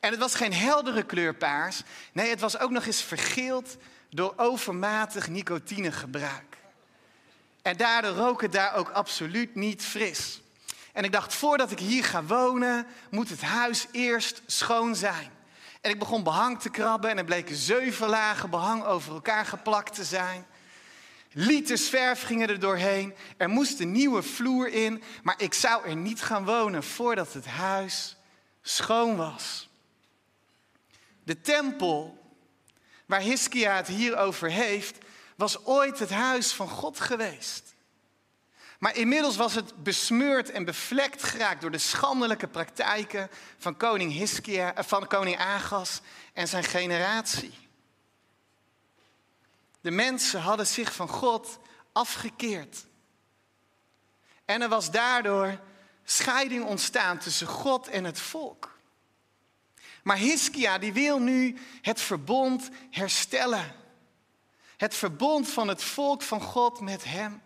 En 0.00 0.10
het 0.10 0.20
was 0.20 0.34
geen 0.34 0.52
heldere 0.52 1.02
kleur 1.02 1.34
paars. 1.34 1.82
Nee, 2.12 2.30
het 2.30 2.40
was 2.40 2.58
ook 2.58 2.70
nog 2.70 2.86
eens 2.86 3.02
vergeeld 3.02 3.76
door 4.10 4.32
overmatig 4.36 5.28
nicotinegebruik. 5.28 6.56
En 7.62 7.76
daardoor 7.76 8.10
rook 8.10 8.42
het 8.42 8.52
daar 8.52 8.74
ook 8.74 8.88
absoluut 8.88 9.54
niet 9.54 9.82
fris. 9.82 10.40
En 10.92 11.04
ik 11.04 11.12
dacht, 11.12 11.34
voordat 11.34 11.70
ik 11.70 11.78
hier 11.78 12.04
ga 12.04 12.24
wonen, 12.24 12.86
moet 13.10 13.28
het 13.28 13.42
huis 13.42 13.86
eerst 13.92 14.42
schoon 14.46 14.96
zijn. 14.96 15.30
En 15.80 15.90
ik 15.90 15.98
begon 15.98 16.22
behang 16.22 16.60
te 16.60 16.70
krabben 16.70 17.10
en 17.10 17.18
er 17.18 17.24
bleken 17.24 17.56
zeven 17.56 18.08
lagen 18.08 18.50
behang 18.50 18.84
over 18.84 19.12
elkaar 19.12 19.46
geplakt 19.46 19.94
te 19.94 20.04
zijn. 20.04 20.46
Liters 21.32 21.88
verf 21.88 22.22
gingen 22.22 22.48
er 22.48 22.60
doorheen. 22.60 23.14
Er 23.36 23.48
moest 23.48 23.80
een 23.80 23.92
nieuwe 23.92 24.22
vloer 24.22 24.68
in, 24.68 25.02
maar 25.22 25.34
ik 25.38 25.54
zou 25.54 25.88
er 25.88 25.96
niet 25.96 26.22
gaan 26.22 26.44
wonen 26.44 26.82
voordat 26.82 27.32
het 27.32 27.46
huis 27.46 28.16
schoon 28.62 29.16
was. 29.16 29.67
De 31.28 31.40
tempel 31.40 32.18
waar 33.06 33.20
Hiskia 33.20 33.76
het 33.76 33.86
hier 33.86 34.16
over 34.16 34.50
heeft, 34.50 34.98
was 35.36 35.64
ooit 35.64 35.98
het 35.98 36.10
huis 36.10 36.52
van 36.52 36.68
God 36.68 37.00
geweest. 37.00 37.74
Maar 38.78 38.96
inmiddels 38.96 39.36
was 39.36 39.54
het 39.54 39.82
besmeurd 39.82 40.50
en 40.50 40.64
bevlekt 40.64 41.22
geraakt 41.22 41.60
door 41.60 41.70
de 41.70 41.78
schandelijke 41.78 42.46
praktijken 42.46 43.30
van 43.58 43.76
koning, 43.76 44.12
Hiskia, 44.12 44.74
eh, 44.74 44.84
van 44.84 45.06
koning 45.06 45.38
Agas 45.38 46.00
en 46.32 46.48
zijn 46.48 46.64
generatie. 46.64 47.54
De 49.80 49.90
mensen 49.90 50.40
hadden 50.40 50.66
zich 50.66 50.94
van 50.94 51.08
God 51.08 51.58
afgekeerd. 51.92 52.86
En 54.44 54.62
er 54.62 54.68
was 54.68 54.90
daardoor 54.90 55.60
scheiding 56.04 56.64
ontstaan 56.64 57.18
tussen 57.18 57.46
God 57.46 57.88
en 57.88 58.04
het 58.04 58.20
volk. 58.20 58.77
Maar 60.02 60.16
Hiskia 60.16 60.78
die 60.78 60.92
wil 60.92 61.18
nu 61.18 61.56
het 61.82 62.00
verbond 62.00 62.68
herstellen. 62.90 63.74
Het 64.76 64.94
verbond 64.94 65.48
van 65.48 65.68
het 65.68 65.82
volk 65.82 66.22
van 66.22 66.40
God 66.40 66.80
met 66.80 67.04
hem. 67.04 67.42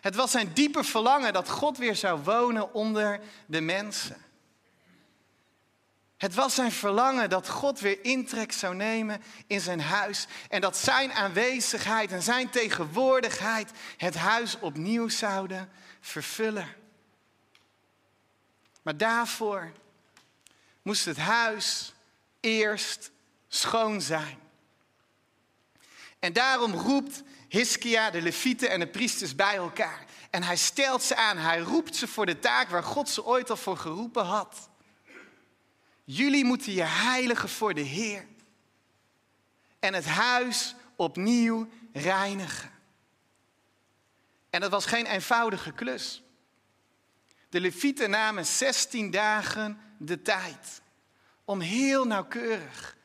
Het 0.00 0.14
was 0.14 0.30
zijn 0.30 0.52
diepe 0.52 0.84
verlangen 0.84 1.32
dat 1.32 1.48
God 1.48 1.78
weer 1.78 1.96
zou 1.96 2.20
wonen 2.22 2.74
onder 2.74 3.20
de 3.46 3.60
mensen. 3.60 4.16
Het 6.20 6.34
was 6.34 6.54
zijn 6.54 6.72
verlangen 6.72 7.30
dat 7.30 7.48
God 7.48 7.80
weer 7.80 8.04
intrek 8.04 8.52
zou 8.52 8.74
nemen 8.74 9.22
in 9.46 9.60
zijn 9.60 9.80
huis 9.80 10.26
en 10.48 10.60
dat 10.60 10.76
zijn 10.76 11.12
aanwezigheid 11.12 12.12
en 12.12 12.22
zijn 12.22 12.50
tegenwoordigheid 12.50 13.70
het 13.96 14.14
huis 14.14 14.58
opnieuw 14.58 15.08
zouden 15.08 15.70
vervullen. 16.00 16.68
Maar 18.82 18.96
daarvoor 18.96 19.72
moest 20.82 21.04
het 21.04 21.16
huis 21.16 21.92
eerst 22.40 23.10
schoon 23.48 24.00
zijn. 24.00 24.38
En 26.18 26.32
daarom 26.32 26.74
roept 26.74 27.22
Hiskia, 27.48 28.10
de 28.10 28.22
levieten 28.22 28.70
en 28.70 28.80
de 28.80 28.86
priesters 28.86 29.34
bij 29.34 29.56
elkaar. 29.56 30.04
En 30.30 30.42
hij 30.42 30.56
stelt 30.56 31.02
ze 31.02 31.16
aan, 31.16 31.36
hij 31.36 31.58
roept 31.58 31.96
ze 31.96 32.06
voor 32.08 32.26
de 32.26 32.38
taak 32.38 32.68
waar 32.68 32.82
God 32.82 33.08
ze 33.08 33.24
ooit 33.24 33.50
al 33.50 33.56
voor 33.56 33.76
geroepen 33.76 34.24
had. 34.24 34.68
Jullie 36.04 36.44
moeten 36.44 36.72
je 36.72 36.82
heiligen 36.82 37.48
voor 37.48 37.74
de 37.74 37.80
Heer. 37.80 38.26
En 39.78 39.94
het 39.94 40.06
huis 40.06 40.74
opnieuw 40.96 41.68
reinigen. 41.92 42.70
En 44.50 44.60
dat 44.60 44.70
was 44.70 44.86
geen 44.86 45.06
eenvoudige 45.06 45.72
klus. 45.72 46.22
De 47.48 47.60
levieten 47.60 48.10
namen 48.10 48.46
16 48.46 49.10
dagen 49.10 49.80
de 50.02 50.22
tijd 50.22 50.82
om 51.44 51.60
heel 51.60 52.04
nauwkeurig 52.04 52.96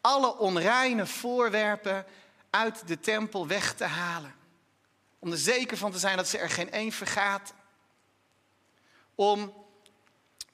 alle 0.00 0.38
onreine 0.38 1.06
voorwerpen 1.06 2.06
uit 2.50 2.86
de 2.86 3.00
tempel 3.00 3.46
weg 3.46 3.74
te 3.74 3.84
halen. 3.84 4.34
Om 5.18 5.30
er 5.30 5.38
zeker 5.38 5.76
van 5.76 5.92
te 5.92 5.98
zijn 5.98 6.16
dat 6.16 6.28
ze 6.28 6.38
er 6.38 6.50
geen 6.50 6.70
één 6.70 6.92
vergaat. 6.92 7.54
Om, 9.14 9.54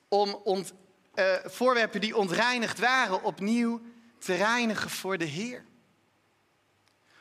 om 0.09 0.35
ont, 0.45 0.73
uh, 1.15 1.35
voorwerpen 1.45 2.01
die 2.01 2.17
ontreinigd 2.17 2.79
waren 2.79 3.23
opnieuw 3.23 3.81
te 4.19 4.35
reinigen 4.35 4.91
voor 4.91 5.19
de 5.19 5.25
Heer. 5.25 5.65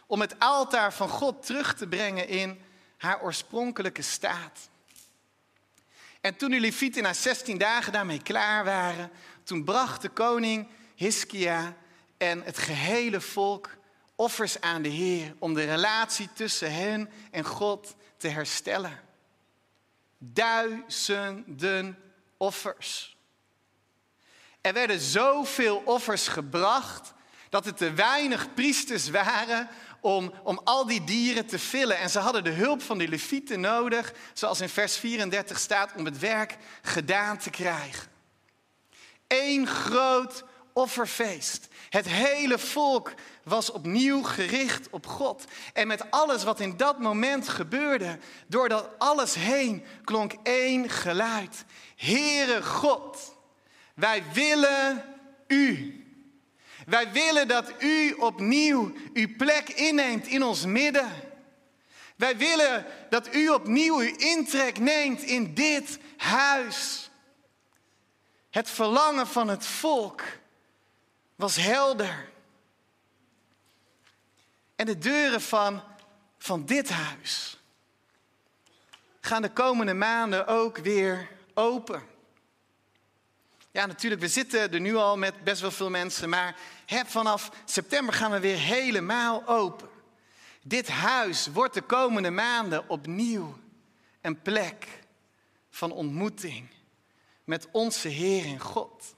Om 0.06 0.22
het 0.22 0.40
altaar 0.40 0.94
van 0.94 1.10
God 1.10 1.46
terug 1.46 1.76
te 1.76 1.88
brengen 1.88 2.28
in 2.28 2.62
haar 2.98 3.22
oorspronkelijke 3.22 4.02
staat. 4.02 4.70
En 6.28 6.36
toen 6.36 6.50
de 6.50 6.60
Levieten 6.60 7.04
na 7.04 7.14
16 7.14 7.58
dagen 7.58 7.92
daarmee 7.94 8.22
klaar 8.22 8.64
waren, 8.64 9.12
toen 9.44 9.64
bracht 9.64 10.02
de 10.02 10.10
koning 10.10 10.68
Hiskia 10.96 11.76
en 12.18 12.44
het 12.44 12.58
gehele 12.58 13.22
volk 13.22 13.70
offers 14.16 14.62
aan 14.62 14.82
de 14.82 14.90
Heer 14.90 15.36
om 15.40 15.54
de 15.54 15.66
relatie 15.66 16.30
tussen 16.34 16.74
hen 16.74 17.10
en 17.32 17.46
God 17.46 17.96
te 18.18 18.28
herstellen. 18.28 19.00
Duizenden 20.18 22.00
offers. 22.38 23.18
Er 24.62 24.74
werden 24.74 25.00
zoveel 25.00 25.82
offers 25.86 26.28
gebracht 26.28 27.14
dat 27.50 27.66
er 27.66 27.74
te 27.74 27.94
weinig 27.94 28.54
priesters 28.54 29.10
waren 29.10 29.70
om, 30.02 30.34
om 30.44 30.62
al 30.64 30.86
die 30.86 31.04
dieren 31.04 31.46
te 31.46 31.60
vullen. 31.60 31.98
En 31.98 32.10
ze 32.10 32.20
hadden 32.20 32.44
de 32.44 32.50
hulp 32.50 32.82
van 32.82 32.98
de 32.98 33.08
levieten 33.08 33.60
nodig, 33.60 34.14
zoals 34.34 34.62
in 34.62 34.70
vers 34.70 34.98
34 34.98 35.60
staat, 35.60 35.94
om 35.98 36.06
het 36.06 36.20
werk 36.20 36.58
gedaan 36.82 37.38
te 37.38 37.50
krijgen. 37.50 38.08
Eén 39.28 39.68
groot 39.68 40.44
offerfeest. 40.74 41.68
Het 41.90 42.08
hele 42.08 42.60
volk 42.60 43.14
was 43.44 43.72
opnieuw 43.72 44.24
gericht 44.24 44.90
op 44.90 45.08
God. 45.08 45.44
En 45.74 45.88
met 45.88 46.12
alles 46.12 46.44
wat 46.44 46.60
in 46.60 46.78
dat 46.78 47.00
moment 47.00 47.50
gebeurde, 47.50 48.20
door 48.48 48.70
dat 48.70 48.90
alles 48.98 49.34
heen, 49.34 49.84
klonk 50.04 50.34
één 50.44 50.90
geluid. 50.90 51.66
Heere 51.96 52.64
God, 52.64 53.36
wij 53.94 54.24
willen 54.34 55.04
U. 55.48 56.02
Wij 56.88 57.12
willen 57.12 57.48
dat 57.48 57.74
U 57.80 58.12
opnieuw 58.12 58.94
uw 59.14 59.36
plek 59.38 59.70
inneemt 59.70 60.28
in 60.28 60.44
ons 60.44 60.66
midden. 60.66 61.12
Wij 62.16 62.38
willen 62.38 62.86
dat 63.10 63.36
U 63.36 63.50
opnieuw 63.50 64.00
uw 64.00 64.16
intrek 64.16 64.80
neemt 64.80 65.22
in 65.22 65.54
dit 65.54 66.00
huis. 66.18 67.10
Het 68.50 68.70
verlangen 68.70 69.28
van 69.28 69.48
het 69.48 69.66
volk 69.66 70.24
was 71.36 71.56
helder. 71.56 72.30
En 74.76 74.86
de 74.86 74.98
deuren 74.98 75.42
van, 75.42 75.84
van 76.38 76.66
dit 76.66 76.90
huis 76.90 77.60
gaan 79.22 79.42
de 79.42 79.52
komende 79.52 79.94
maanden 79.94 80.48
ook 80.48 80.78
weer 80.78 81.30
open. 81.54 82.04
Ja, 83.72 83.86
natuurlijk, 83.86 84.22
we 84.22 84.28
zitten 84.28 84.74
er 84.74 84.80
nu 84.80 84.96
al 84.96 85.18
met 85.18 85.44
best 85.44 85.62
wel 85.62 85.72
veel 85.72 85.90
mensen, 85.90 86.30
maar 86.30 86.56
vanaf 86.88 87.52
september 87.66 88.14
gaan 88.14 88.32
we 88.32 88.40
weer 88.40 88.58
helemaal 88.58 89.48
open. 89.48 89.90
Dit 90.64 90.88
huis 90.88 91.48
wordt 91.48 91.74
de 91.74 91.82
komende 91.82 92.32
maanden 92.32 92.90
opnieuw 92.90 93.58
een 94.22 94.42
plek 94.42 94.88
van 95.70 95.92
ontmoeting 95.92 96.70
met 97.44 97.68
onze 97.72 98.08
Heer 98.08 98.46
en 98.46 98.60
God. 98.60 99.16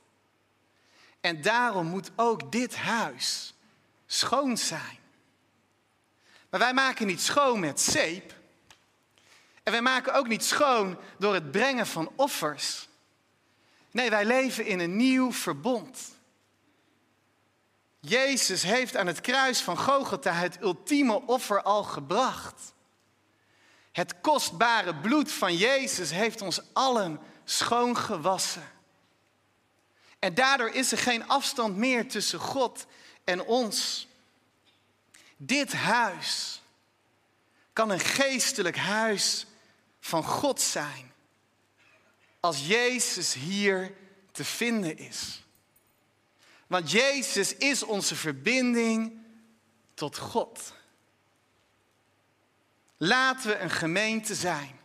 En 1.21 1.41
daarom 1.41 1.88
moet 1.88 2.11
ook 2.15 2.51
dit 2.51 2.75
huis 2.75 3.53
schoon 4.05 4.57
zijn. 4.57 4.97
Maar 6.49 6.59
wij 6.59 6.73
maken 6.73 7.07
niet 7.07 7.21
schoon 7.21 7.59
met 7.59 7.81
zeep. 7.81 8.33
En 9.63 9.71
wij 9.71 9.81
maken 9.81 10.13
ook 10.13 10.27
niet 10.27 10.43
schoon 10.43 10.97
door 11.17 11.33
het 11.33 11.51
brengen 11.51 11.88
van 11.88 12.11
offers. 12.15 12.88
Nee, 13.91 14.09
wij 14.09 14.25
leven 14.25 14.65
in 14.65 14.79
een 14.79 14.95
nieuw 14.95 15.31
verbond. 15.31 16.18
Jezus 17.99 18.63
heeft 18.63 18.95
aan 18.95 19.07
het 19.07 19.21
kruis 19.21 19.61
van 19.61 19.77
Gogolta 19.77 20.31
het 20.31 20.61
ultieme 20.61 21.21
offer 21.21 21.61
al 21.61 21.83
gebracht. 21.83 22.73
Het 23.91 24.21
kostbare 24.21 24.95
bloed 24.95 25.31
van 25.31 25.55
Jezus 25.55 26.11
heeft 26.11 26.41
ons 26.41 26.61
allen 26.73 27.19
schoongewassen. 27.43 28.71
En 30.19 30.33
daardoor 30.33 30.69
is 30.69 30.91
er 30.91 30.97
geen 30.97 31.27
afstand 31.27 31.75
meer 31.75 32.09
tussen 32.09 32.39
God 32.39 32.85
en 33.23 33.41
ons. 33.41 34.07
Dit 35.37 35.73
huis 35.73 36.61
kan 37.73 37.89
een 37.89 37.99
geestelijk 37.99 38.77
huis 38.77 39.45
van 39.99 40.23
God 40.23 40.61
zijn. 40.61 41.13
Als 42.39 42.67
Jezus 42.67 43.33
hier 43.33 43.93
te 44.31 44.45
vinden 44.45 44.97
is. 44.97 45.43
Want 46.69 46.91
Jezus 46.91 47.55
is 47.55 47.83
onze 47.83 48.15
verbinding 48.15 49.25
tot 49.93 50.17
God. 50.17 50.73
Laten 52.97 53.49
we 53.49 53.57
een 53.57 53.69
gemeente 53.69 54.35
zijn 54.35 54.79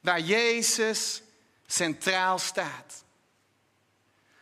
waar 0.00 0.20
Jezus 0.20 1.22
centraal 1.66 2.38
staat. 2.38 3.04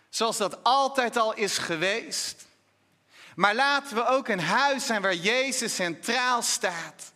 Zoals 0.08 0.36
dat 0.36 0.64
altijd 0.64 1.16
al 1.16 1.34
is 1.34 1.58
geweest. 1.58 2.46
Maar 3.34 3.54
laten 3.54 3.96
we 3.96 4.06
ook 4.06 4.28
een 4.28 4.40
huis 4.40 4.86
zijn 4.86 5.02
waar 5.02 5.14
Jezus 5.14 5.74
centraal 5.74 6.42
staat. 6.42 7.12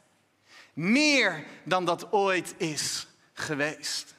Meer 0.72 1.44
dan 1.64 1.84
dat 1.84 2.12
ooit 2.12 2.54
is 2.56 3.06
geweest. 3.32 4.14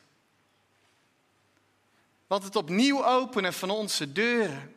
Want 2.32 2.44
het 2.44 2.56
opnieuw 2.56 3.06
openen 3.06 3.54
van 3.54 3.70
onze 3.70 4.12
deuren 4.12 4.76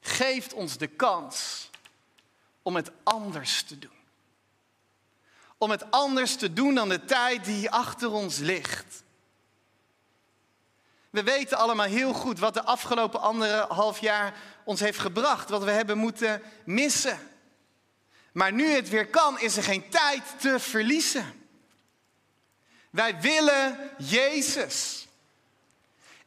geeft 0.00 0.52
ons 0.52 0.76
de 0.76 0.86
kans 0.86 1.70
om 2.62 2.76
het 2.76 2.90
anders 3.02 3.62
te 3.62 3.78
doen. 3.78 3.98
Om 5.58 5.70
het 5.70 5.90
anders 5.90 6.36
te 6.36 6.52
doen 6.52 6.74
dan 6.74 6.88
de 6.88 7.04
tijd 7.04 7.44
die 7.44 7.70
achter 7.70 8.10
ons 8.10 8.38
ligt. 8.38 9.02
We 11.10 11.22
weten 11.22 11.58
allemaal 11.58 11.86
heel 11.86 12.12
goed 12.12 12.38
wat 12.38 12.54
de 12.54 12.64
afgelopen 12.64 13.20
anderhalf 13.20 13.98
jaar 13.98 14.34
ons 14.64 14.80
heeft 14.80 14.98
gebracht, 14.98 15.48
wat 15.48 15.64
we 15.64 15.70
hebben 15.70 15.98
moeten 15.98 16.42
missen. 16.64 17.18
Maar 18.32 18.52
nu 18.52 18.66
het 18.66 18.88
weer 18.88 19.08
kan, 19.08 19.40
is 19.40 19.56
er 19.56 19.62
geen 19.62 19.88
tijd 19.88 20.22
te 20.40 20.60
verliezen. 20.60 21.48
Wij 22.90 23.20
willen 23.20 23.90
Jezus. 23.98 25.07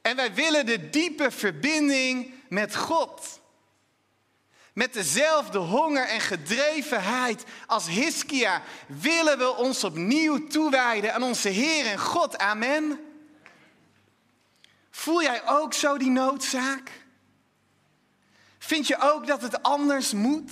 En 0.01 0.15
wij 0.15 0.33
willen 0.33 0.65
de 0.65 0.89
diepe 0.89 1.31
verbinding 1.31 2.33
met 2.49 2.75
God. 2.75 3.39
Met 4.73 4.93
dezelfde 4.93 5.57
honger 5.57 6.07
en 6.07 6.21
gedrevenheid 6.21 7.43
als 7.65 7.87
Hiskia 7.87 8.61
willen 8.87 9.37
we 9.37 9.55
ons 9.55 9.83
opnieuw 9.83 10.47
toewijden 10.47 11.13
aan 11.13 11.23
onze 11.23 11.49
Heer 11.49 11.85
en 11.85 11.99
God. 11.99 12.37
Amen. 12.37 12.99
Voel 14.89 15.21
jij 15.21 15.47
ook 15.47 15.73
zo 15.73 15.97
die 15.97 16.09
noodzaak? 16.09 16.91
Vind 18.57 18.87
je 18.87 18.97
ook 18.99 19.27
dat 19.27 19.41
het 19.41 19.63
anders 19.63 20.13
moet? 20.13 20.51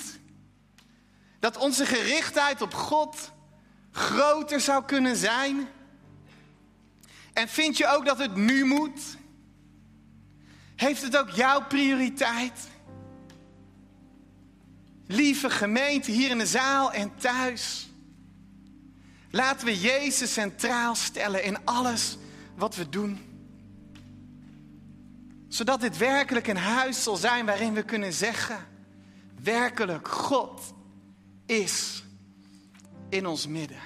Dat 1.40 1.58
onze 1.58 1.86
gerichtheid 1.86 2.62
op 2.62 2.74
God 2.74 3.32
groter 3.92 4.60
zou 4.62 4.86
kunnen 4.86 5.16
zijn? 5.16 5.70
En 7.34 7.48
vind 7.48 7.78
je 7.78 7.88
ook 7.88 8.06
dat 8.06 8.18
het 8.18 8.36
nu 8.36 8.66
moet? 8.66 9.18
Heeft 10.80 11.02
het 11.02 11.18
ook 11.18 11.30
jouw 11.30 11.66
prioriteit? 11.68 12.68
Lieve 15.08 15.50
gemeente 15.50 16.12
hier 16.12 16.30
in 16.30 16.38
de 16.38 16.46
zaal 16.46 16.94
en 16.94 17.16
thuis. 17.16 17.90
Laten 19.32 19.66
we 19.66 19.80
Jezus 19.80 20.34
centraal 20.34 20.96
stellen 20.96 21.44
in 21.44 21.66
alles 21.66 22.18
wat 22.56 22.76
we 22.76 22.90
doen. 22.90 23.20
Zodat 25.48 25.82
dit 25.82 25.98
werkelijk 25.98 26.48
een 26.48 26.58
huis 26.58 27.04
zal 27.04 27.16
zijn 27.16 27.46
waarin 27.46 27.74
we 27.74 27.84
kunnen 27.84 28.14
zeggen: 28.14 28.68
werkelijk, 29.42 30.08
God 30.08 30.74
is 31.46 32.04
in 33.10 33.26
ons 33.26 33.48
midden. 33.48 33.82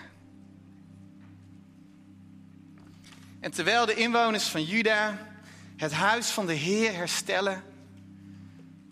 En 3.40 3.52
terwijl 3.52 3.86
de 3.86 3.96
inwoners 3.96 4.48
van 4.48 4.64
Juda 4.64 5.32
het 5.76 5.92
huis 5.92 6.30
van 6.30 6.46
de 6.46 6.54
Heer 6.54 6.94
herstellen 6.94 7.64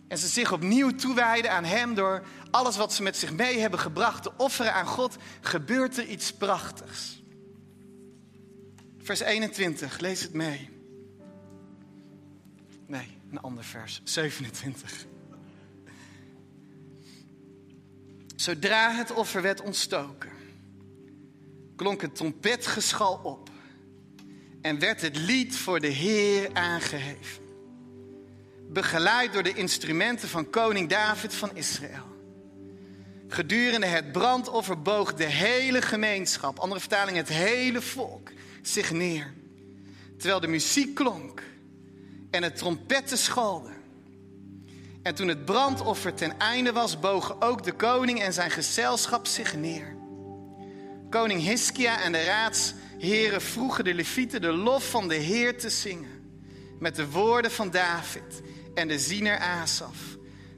en 0.07 0.17
ze 0.17 0.27
zich 0.27 0.51
opnieuw 0.51 0.95
toewijden 0.95 1.51
aan 1.51 1.63
Hem 1.63 1.95
door 1.95 2.23
alles 2.51 2.77
wat 2.77 2.93
ze 2.93 3.03
met 3.03 3.17
zich 3.17 3.33
mee 3.33 3.59
hebben 3.59 3.79
gebracht 3.79 4.23
te 4.23 4.31
offeren 4.37 4.73
aan 4.73 4.85
God, 4.85 5.15
gebeurt 5.41 5.97
er 5.97 6.05
iets 6.05 6.33
prachtigs. 6.33 7.21
Vers 8.97 9.19
21, 9.19 9.99
lees 9.99 10.21
het 10.21 10.33
mee. 10.33 10.69
Nee, 12.85 13.17
een 13.31 13.39
ander 13.39 13.63
vers, 13.63 14.01
27. 14.03 15.05
Zodra 18.35 18.91
het 18.91 19.11
offer 19.11 19.41
werd 19.41 19.61
ontstoken, 19.61 20.31
klonk 21.75 22.01
het 22.01 22.15
trompetgeschal 22.15 23.19
op 23.23 23.50
en 24.61 24.79
werd 24.79 25.01
het 25.01 25.17
lied 25.17 25.57
voor 25.57 25.79
de 25.79 25.87
Heer 25.87 26.49
aangeheven. 26.53 27.43
Begeleid 28.69 29.33
door 29.33 29.43
de 29.43 29.53
instrumenten 29.53 30.29
van 30.29 30.49
koning 30.49 30.89
David 30.89 31.33
van 31.33 31.55
Israël. 31.55 32.09
Gedurende 33.27 33.85
het 33.85 34.11
brandoffer 34.11 34.81
boog 34.81 35.13
de 35.13 35.25
hele 35.25 35.81
gemeenschap, 35.81 36.59
andere 36.59 36.79
vertaling 36.79 37.17
het 37.17 37.29
hele 37.29 37.81
volk, 37.81 38.29
zich 38.61 38.91
neer. 38.91 39.33
Terwijl 40.17 40.39
de 40.39 40.47
muziek 40.47 40.95
klonk 40.95 41.43
en 42.31 42.43
het 42.43 42.55
trompetten 42.55 43.17
schalden. 43.17 43.73
En 45.03 45.15
toen 45.15 45.27
het 45.27 45.45
brandoffer 45.45 46.13
ten 46.13 46.39
einde 46.39 46.71
was, 46.71 46.99
bogen 46.99 47.41
ook 47.41 47.63
de 47.63 47.71
koning 47.71 48.21
en 48.21 48.33
zijn 48.33 48.51
gezelschap 48.51 49.27
zich 49.27 49.55
neer. 49.55 49.95
Koning 51.09 51.41
Hiskia 51.41 52.01
en 52.01 52.11
de 52.11 52.17
raadsheren 53.01 53.41
vroegen 53.41 53.83
de 53.83 53.93
levieten 53.93 54.41
de 54.41 54.51
lof 54.51 54.89
van 54.89 55.07
de 55.07 55.15
Heer 55.15 55.57
te 55.57 55.69
zingen. 55.69 56.39
Met 56.79 56.95
de 56.95 57.09
woorden 57.09 57.51
van 57.51 57.71
David 57.71 58.41
en 58.73 58.87
de 58.87 58.99
ziener 58.99 59.37
Asaf. 59.39 59.97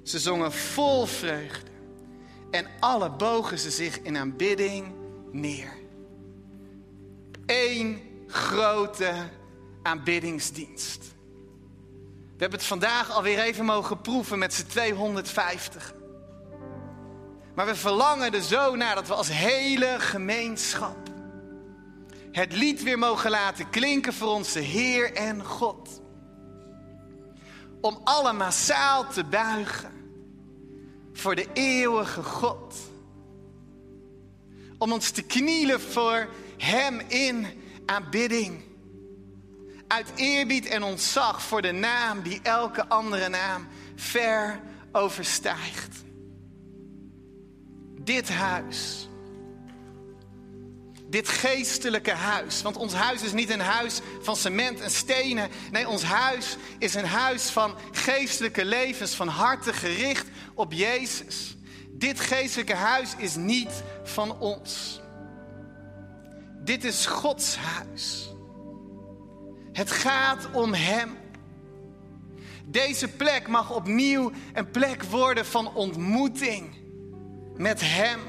Ze 0.03 0.19
zongen 0.19 0.51
vol 0.51 1.05
vreugde. 1.05 1.71
En 2.51 2.67
alle 2.79 3.11
bogen 3.11 3.59
ze 3.59 3.71
zich 3.71 4.01
in 4.01 4.17
aanbidding 4.17 4.93
neer. 5.31 5.73
Eén 7.45 8.01
grote 8.27 9.13
aanbiddingsdienst. 9.83 11.01
We 12.23 12.39
hebben 12.39 12.59
het 12.59 12.67
vandaag 12.67 13.11
alweer 13.11 13.39
even 13.39 13.65
mogen 13.65 14.01
proeven 14.01 14.39
met 14.39 14.53
z'n 14.53 14.65
250. 14.67 15.93
Maar 17.55 17.65
we 17.65 17.75
verlangen 17.75 18.33
er 18.33 18.41
zo 18.41 18.75
naar 18.75 18.95
dat 18.95 19.07
we 19.07 19.13
als 19.13 19.31
hele 19.31 19.95
gemeenschap 19.99 21.12
het 22.33 22.53
lied 22.53 22.83
weer 22.83 22.99
mogen 22.99 23.29
laten 23.29 23.69
klinken 23.69 24.13
voor 24.13 24.27
onze 24.27 24.59
Heer 24.59 25.13
en 25.13 25.43
God. 25.43 26.01
Om 27.81 27.99
alle 28.03 28.33
massaal 28.33 29.07
te 29.07 29.23
buigen 29.23 29.91
voor 31.13 31.35
de 31.35 31.47
eeuwige 31.53 32.23
God. 32.23 32.75
Om 34.77 34.91
ons 34.91 35.11
te 35.11 35.23
knielen 35.23 35.81
voor 35.81 36.29
Hem 36.57 36.99
in 36.99 37.47
aanbidding. 37.85 38.61
Uit 39.87 40.11
eerbied 40.15 40.65
en 40.65 40.83
ontzag 40.83 41.41
voor 41.41 41.61
de 41.61 41.71
naam 41.71 42.21
die 42.21 42.39
elke 42.43 42.87
andere 42.87 43.29
naam 43.29 43.67
ver 43.95 44.61
overstijgt. 44.91 46.03
Dit 47.99 48.29
huis 48.29 49.07
dit 51.13 51.29
geestelijke 51.29 52.11
huis. 52.11 52.61
Want 52.61 52.77
ons 52.77 52.93
huis 52.93 53.21
is 53.21 53.33
niet 53.33 53.49
een 53.49 53.59
huis 53.59 54.01
van 54.21 54.35
cement 54.35 54.79
en 54.79 54.91
stenen. 54.91 55.49
Nee, 55.71 55.87
ons 55.87 56.03
huis 56.03 56.57
is 56.77 56.93
een 56.93 57.05
huis 57.05 57.49
van 57.49 57.75
geestelijke 57.91 58.65
levens, 58.65 59.15
van 59.15 59.27
harten 59.27 59.73
gericht 59.73 60.27
op 60.53 60.71
Jezus. 60.71 61.57
Dit 61.91 62.19
geestelijke 62.19 62.73
huis 62.73 63.13
is 63.17 63.35
niet 63.35 63.83
van 64.03 64.39
ons. 64.39 65.01
Dit 66.63 66.83
is 66.83 67.05
Gods 67.05 67.55
huis. 67.55 68.29
Het 69.71 69.91
gaat 69.91 70.49
om 70.53 70.73
Hem. 70.73 71.17
Deze 72.65 73.07
plek 73.07 73.47
mag 73.47 73.75
opnieuw 73.75 74.31
een 74.53 74.71
plek 74.71 75.03
worden 75.03 75.45
van 75.45 75.73
ontmoeting 75.73 76.75
met 77.57 77.81
Hem. 77.81 78.19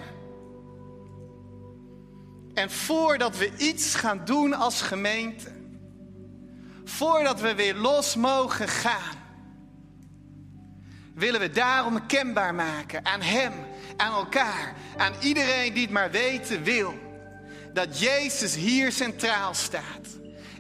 En 2.54 2.70
voordat 2.70 3.36
we 3.36 3.52
iets 3.56 3.94
gaan 3.94 4.24
doen 4.24 4.54
als 4.54 4.82
gemeente, 4.82 5.52
voordat 6.84 7.40
we 7.40 7.54
weer 7.54 7.74
los 7.74 8.16
mogen 8.16 8.68
gaan, 8.68 9.22
willen 11.14 11.40
we 11.40 11.50
daarom 11.50 12.06
kenbaar 12.06 12.54
maken 12.54 13.04
aan 13.04 13.20
Hem, 13.20 13.52
aan 13.96 14.12
elkaar, 14.12 14.74
aan 14.96 15.12
iedereen 15.20 15.72
die 15.72 15.82
het 15.82 15.92
maar 15.92 16.10
weten 16.10 16.62
wil, 16.62 16.94
dat 17.72 18.00
Jezus 18.00 18.54
hier 18.54 18.92
centraal 18.92 19.54
staat. 19.54 20.08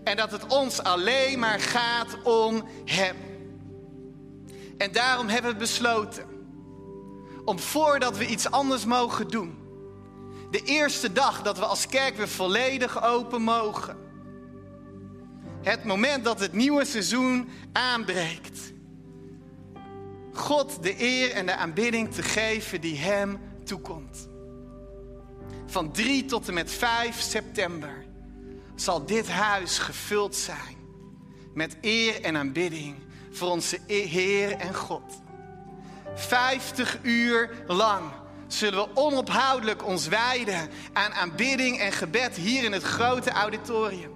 En 0.04 0.16
dat 0.16 0.30
het 0.30 0.46
ons 0.46 0.82
alleen 0.82 1.38
maar 1.38 1.60
gaat 1.60 2.22
om 2.22 2.68
Hem. 2.84 3.16
En 4.78 4.92
daarom 4.92 5.28
hebben 5.28 5.52
we 5.52 5.56
besloten 5.56 6.24
om 7.44 7.58
voordat 7.58 8.16
we 8.16 8.26
iets 8.26 8.50
anders 8.50 8.84
mogen 8.84 9.28
doen, 9.28 9.63
de 10.54 10.62
eerste 10.62 11.12
dag 11.12 11.42
dat 11.42 11.58
we 11.58 11.64
als 11.64 11.86
kerk 11.86 12.16
weer 12.16 12.28
volledig 12.28 13.04
open 13.04 13.42
mogen, 13.42 13.96
het 15.62 15.84
moment 15.84 16.24
dat 16.24 16.40
het 16.40 16.52
nieuwe 16.52 16.84
seizoen 16.84 17.48
aanbreekt, 17.72 18.72
God 20.32 20.82
de 20.82 21.02
eer 21.02 21.30
en 21.30 21.46
de 21.46 21.54
aanbidding 21.54 22.12
te 22.12 22.22
geven 22.22 22.80
die 22.80 22.98
Hem 22.98 23.40
toekomt. 23.64 24.28
Van 25.66 25.92
3 25.92 26.24
tot 26.24 26.48
en 26.48 26.54
met 26.54 26.70
5 26.70 27.20
september 27.20 28.04
zal 28.74 29.06
dit 29.06 29.28
huis 29.28 29.78
gevuld 29.78 30.36
zijn 30.36 30.76
met 31.54 31.76
eer 31.80 32.22
en 32.22 32.36
aanbidding 32.36 32.96
voor 33.30 33.48
onze 33.48 33.78
Heer 33.86 34.56
en 34.56 34.74
God. 34.74 35.22
50 36.14 36.98
uur 37.02 37.50
lang 37.66 38.22
zullen 38.58 38.84
we 38.84 38.96
onophoudelijk 39.00 39.86
ons 39.86 40.08
wijden 40.08 40.70
aan 40.92 41.12
aanbidding 41.12 41.78
en 41.78 41.92
gebed 41.92 42.36
hier 42.36 42.64
in 42.64 42.72
het 42.72 42.82
grote 42.82 43.30
auditorium. 43.30 44.12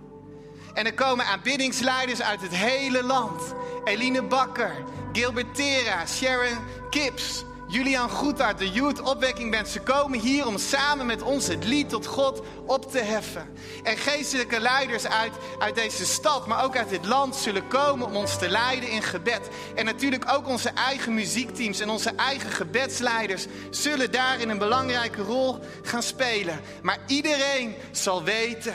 En 0.74 0.87
er 0.87 0.94
komen 0.94 1.24
aanbiddingsleiders 1.24 2.22
uit 2.22 2.40
het 2.40 2.55
hele 2.55 3.03
land. 3.03 3.55
Eline 3.85 4.22
Bakker, 4.22 4.72
Gilbert 5.12 5.55
Tera, 5.55 6.07
Sharon 6.07 6.59
Kips, 6.90 7.44
Julian 7.70 8.11
Goedhart, 8.11 8.59
de 8.59 8.70
Youth 8.70 9.00
Opwekking 9.00 9.50
Band. 9.50 9.68
Ze 9.68 9.81
komen 9.81 10.18
hier 10.18 10.46
om 10.46 10.59
samen 10.59 11.07
met 11.07 11.22
ons 11.22 11.46
het 11.46 11.64
lied 11.64 11.88
tot 11.88 12.07
God 12.07 12.42
op 12.66 12.90
te 12.90 12.98
heffen. 12.98 13.48
En 13.83 13.96
geestelijke 13.96 14.61
leiders 14.61 15.07
uit, 15.07 15.33
uit 15.59 15.74
deze 15.74 16.07
stad, 16.07 16.46
maar 16.46 16.64
ook 16.64 16.76
uit 16.76 16.88
dit 16.88 17.07
land 17.07 17.37
zullen 17.37 17.68
komen 17.68 18.07
om 18.07 18.16
ons 18.16 18.38
te 18.38 18.48
leiden 18.48 18.90
in 18.90 19.02
gebed. 19.02 19.48
En 19.74 19.85
natuurlijk 19.85 20.33
ook 20.33 20.48
onze 20.48 20.68
eigen 20.68 21.14
muziekteams 21.14 21.81
en 21.81 21.88
onze 21.88 22.12
eigen 22.16 22.50
gebedsleiders 22.50 23.46
zullen 23.70 24.11
daarin 24.11 24.48
een 24.48 24.59
belangrijke 24.59 25.22
rol 25.22 25.59
gaan 25.83 26.02
spelen. 26.02 26.61
Maar 26.83 26.98
iedereen 27.07 27.74
zal 27.90 28.22
weten 28.22 28.74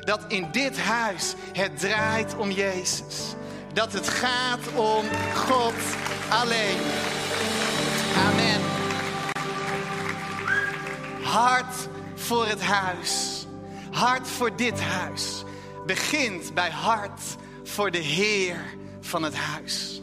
dat 0.00 0.20
in 0.28 0.48
dit 0.52 0.78
huis 0.78 1.34
het 1.52 1.78
draait 1.78 2.36
om 2.36 2.50
Jezus. 2.50 3.34
Dat 3.72 3.92
het 3.92 4.08
gaat 4.08 4.68
om 4.74 5.04
God 5.34 5.74
alleen. 6.28 6.78
Hart 11.28 11.88
voor 12.14 12.46
het 12.46 12.62
huis. 12.62 13.46
Hart 13.90 14.28
voor 14.28 14.56
dit 14.56 14.80
huis. 14.80 15.44
Begint 15.86 16.54
bij 16.54 16.70
hart 16.70 17.36
voor 17.64 17.90
de 17.90 17.98
Heer 17.98 18.64
van 19.00 19.22
het 19.22 19.36
huis. 19.36 20.02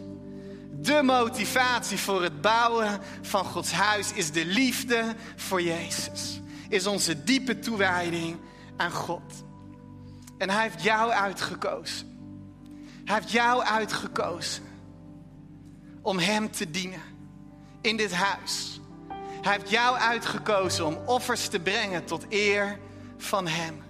De 0.72 1.02
motivatie 1.04 1.98
voor 1.98 2.24
het 2.24 2.42
bouwen 2.42 3.02
van 3.22 3.46
Gods 3.46 3.72
huis 3.72 4.14
is 4.14 4.32
de 4.32 4.46
liefde 4.46 5.16
voor 5.36 5.62
Jezus. 5.62 6.42
Is 6.70 6.88
onze 6.88 7.24
diepe 7.24 7.60
toewijding 7.60 8.38
aan 8.78 8.92
God. 8.92 9.44
En 10.38 10.50
Hij 10.50 10.62
heeft 10.62 10.84
jou 10.84 11.12
uitgekozen. 11.12 12.18
Hij 13.06 13.16
heeft 13.16 13.32
jou 13.32 13.64
uitgekozen 13.64 14.64
om 16.02 16.20
Hem 16.20 16.52
te 16.52 16.72
dienen 16.72 17.02
in 17.82 17.98
dit 17.98 18.14
huis. 18.14 18.80
Hij 19.46 19.54
heeft 19.54 19.70
jou 19.70 19.98
uitgekozen 19.98 20.86
om 20.86 20.98
offers 21.06 21.48
te 21.48 21.60
brengen 21.60 22.06
tot 22.06 22.26
eer 22.30 22.80
van 23.18 23.48
Hem. 23.48 23.84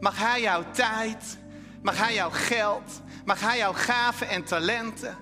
Mag 0.00 0.18
Hij 0.18 0.40
jouw 0.40 0.70
tijd, 0.70 1.38
mag 1.82 1.98
Hij 1.98 2.14
jouw 2.14 2.30
geld, 2.30 3.02
mag 3.24 3.40
Hij 3.40 3.56
jouw 3.56 3.72
gaven 3.72 4.28
en 4.28 4.44
talenten, 4.44 5.16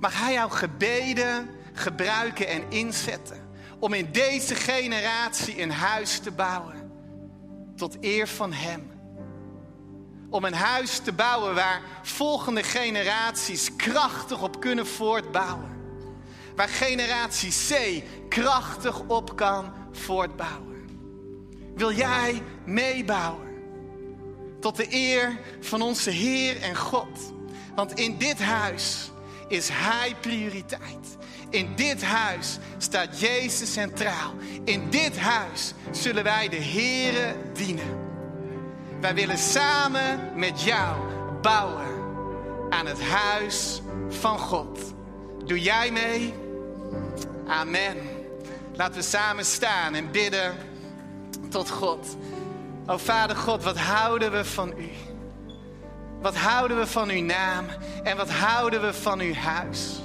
mag 0.00 0.18
Hij 0.18 0.32
jouw 0.32 0.48
gebeden 0.48 1.50
gebruiken 1.72 2.48
en 2.48 2.62
inzetten 2.68 3.48
om 3.78 3.92
in 3.92 4.12
deze 4.12 4.54
generatie 4.54 5.62
een 5.62 5.72
huis 5.72 6.18
te 6.18 6.30
bouwen 6.30 6.92
tot 7.76 7.96
eer 8.00 8.28
van 8.28 8.52
Hem. 8.52 8.90
Om 10.30 10.44
een 10.44 10.54
huis 10.54 10.98
te 10.98 11.12
bouwen 11.12 11.54
waar 11.54 11.80
volgende 12.02 12.62
generaties 12.62 13.76
krachtig 13.76 14.42
op 14.42 14.60
kunnen 14.60 14.86
voortbouwen 14.86 15.75
waar 16.56 16.68
generatie 16.68 17.52
C 17.68 18.02
krachtig 18.28 19.02
op 19.06 19.36
kan 19.36 19.72
voortbouwen. 19.92 20.88
Wil 21.74 21.92
jij 21.92 22.42
meebouwen 22.64 23.46
tot 24.60 24.76
de 24.76 24.86
eer 24.90 25.38
van 25.60 25.82
onze 25.82 26.10
Heer 26.10 26.62
en 26.62 26.76
God? 26.76 27.32
Want 27.74 27.92
in 27.92 28.18
dit 28.18 28.42
huis 28.42 29.10
is 29.48 29.68
Hij 29.72 30.14
prioriteit. 30.20 31.16
In 31.50 31.72
dit 31.74 32.02
huis 32.02 32.58
staat 32.78 33.20
Jezus 33.20 33.72
centraal. 33.72 34.34
In 34.64 34.90
dit 34.90 35.18
huis 35.18 35.74
zullen 35.90 36.24
wij 36.24 36.48
de 36.48 36.62
Here 36.62 37.34
dienen. 37.52 38.04
Wij 39.00 39.14
willen 39.14 39.38
samen 39.38 40.32
met 40.34 40.62
jou 40.62 40.96
bouwen 41.42 42.04
aan 42.70 42.86
het 42.86 43.02
huis 43.02 43.80
van 44.08 44.38
God. 44.38 44.94
Doe 45.44 45.60
jij 45.60 45.90
mee? 45.90 46.45
Amen. 47.46 47.96
Laten 48.74 48.94
we 48.94 49.02
samen 49.02 49.44
staan 49.44 49.94
en 49.94 50.10
bidden 50.10 50.54
tot 51.48 51.70
God. 51.70 52.16
O 52.86 52.96
Vader 52.96 53.36
God, 53.36 53.62
wat 53.62 53.78
houden 53.78 54.32
we 54.32 54.44
van 54.44 54.72
U? 54.78 54.88
Wat 56.20 56.36
houden 56.36 56.78
we 56.78 56.86
van 56.86 57.08
uw 57.08 57.22
naam 57.22 57.66
en 58.02 58.16
wat 58.16 58.30
houden 58.30 58.82
we 58.82 58.94
van 58.94 59.20
uw 59.20 59.34
huis? 59.34 60.00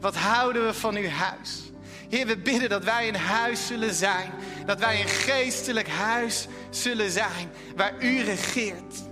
Wat 0.00 0.16
houden 0.16 0.66
we 0.66 0.74
van 0.74 0.96
uw 0.96 1.08
huis? 1.08 1.70
Heer, 2.08 2.26
we 2.26 2.38
bidden 2.38 2.68
dat 2.68 2.84
wij 2.84 3.08
een 3.08 3.16
huis 3.16 3.66
zullen 3.66 3.94
zijn. 3.94 4.30
Dat 4.66 4.78
wij 4.78 5.00
een 5.00 5.08
geestelijk 5.08 5.88
huis 5.88 6.46
zullen 6.70 7.10
zijn 7.10 7.50
waar 7.76 7.92
u 7.98 8.22
regeert. 8.22 9.02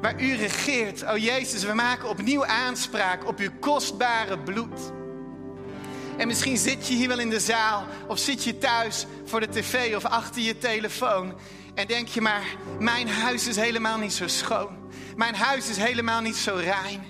Waar 0.00 0.22
u 0.22 0.34
regeert. 0.34 1.04
O 1.06 1.16
Jezus, 1.16 1.64
we 1.64 1.74
maken 1.74 2.08
opnieuw 2.08 2.46
aanspraak 2.46 3.26
op 3.26 3.38
uw 3.38 3.50
kostbare 3.60 4.38
bloed. 4.38 4.92
En 6.16 6.26
misschien 6.26 6.56
zit 6.56 6.88
je 6.88 6.94
hier 6.94 7.08
wel 7.08 7.18
in 7.18 7.30
de 7.30 7.40
zaal 7.40 7.86
of 8.08 8.18
zit 8.18 8.44
je 8.44 8.58
thuis 8.58 9.06
voor 9.24 9.40
de 9.40 9.48
tv 9.48 9.96
of 9.96 10.04
achter 10.04 10.42
je 10.42 10.58
telefoon. 10.58 11.34
En 11.74 11.86
denk 11.86 12.08
je 12.08 12.20
maar, 12.20 12.44
mijn 12.78 13.08
huis 13.08 13.46
is 13.46 13.56
helemaal 13.56 13.98
niet 13.98 14.12
zo 14.12 14.26
schoon. 14.26 14.76
Mijn 15.16 15.34
huis 15.34 15.68
is 15.68 15.76
helemaal 15.76 16.20
niet 16.20 16.36
zo 16.36 16.54
rein. 16.54 17.04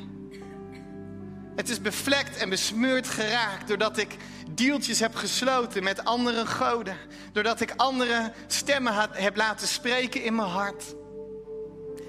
Het 1.57 1.69
is 1.69 1.81
bevlekt 1.81 2.37
en 2.37 2.49
besmeurd 2.49 3.09
geraakt 3.09 3.69
doordat 3.69 3.97
ik 3.97 4.17
deeltjes 4.51 5.01
heb 5.01 5.15
gesloten 5.15 5.85
met 5.85 6.05
andere 6.05 6.47
goden. 6.47 6.97
Doordat 7.33 7.61
ik 7.61 7.73
andere 7.77 8.33
stemmen 8.47 9.09
heb 9.13 9.37
laten 9.37 9.69
spreken 9.69 10.23
in 10.23 10.35
mijn 10.35 10.49
hart. 10.49 10.95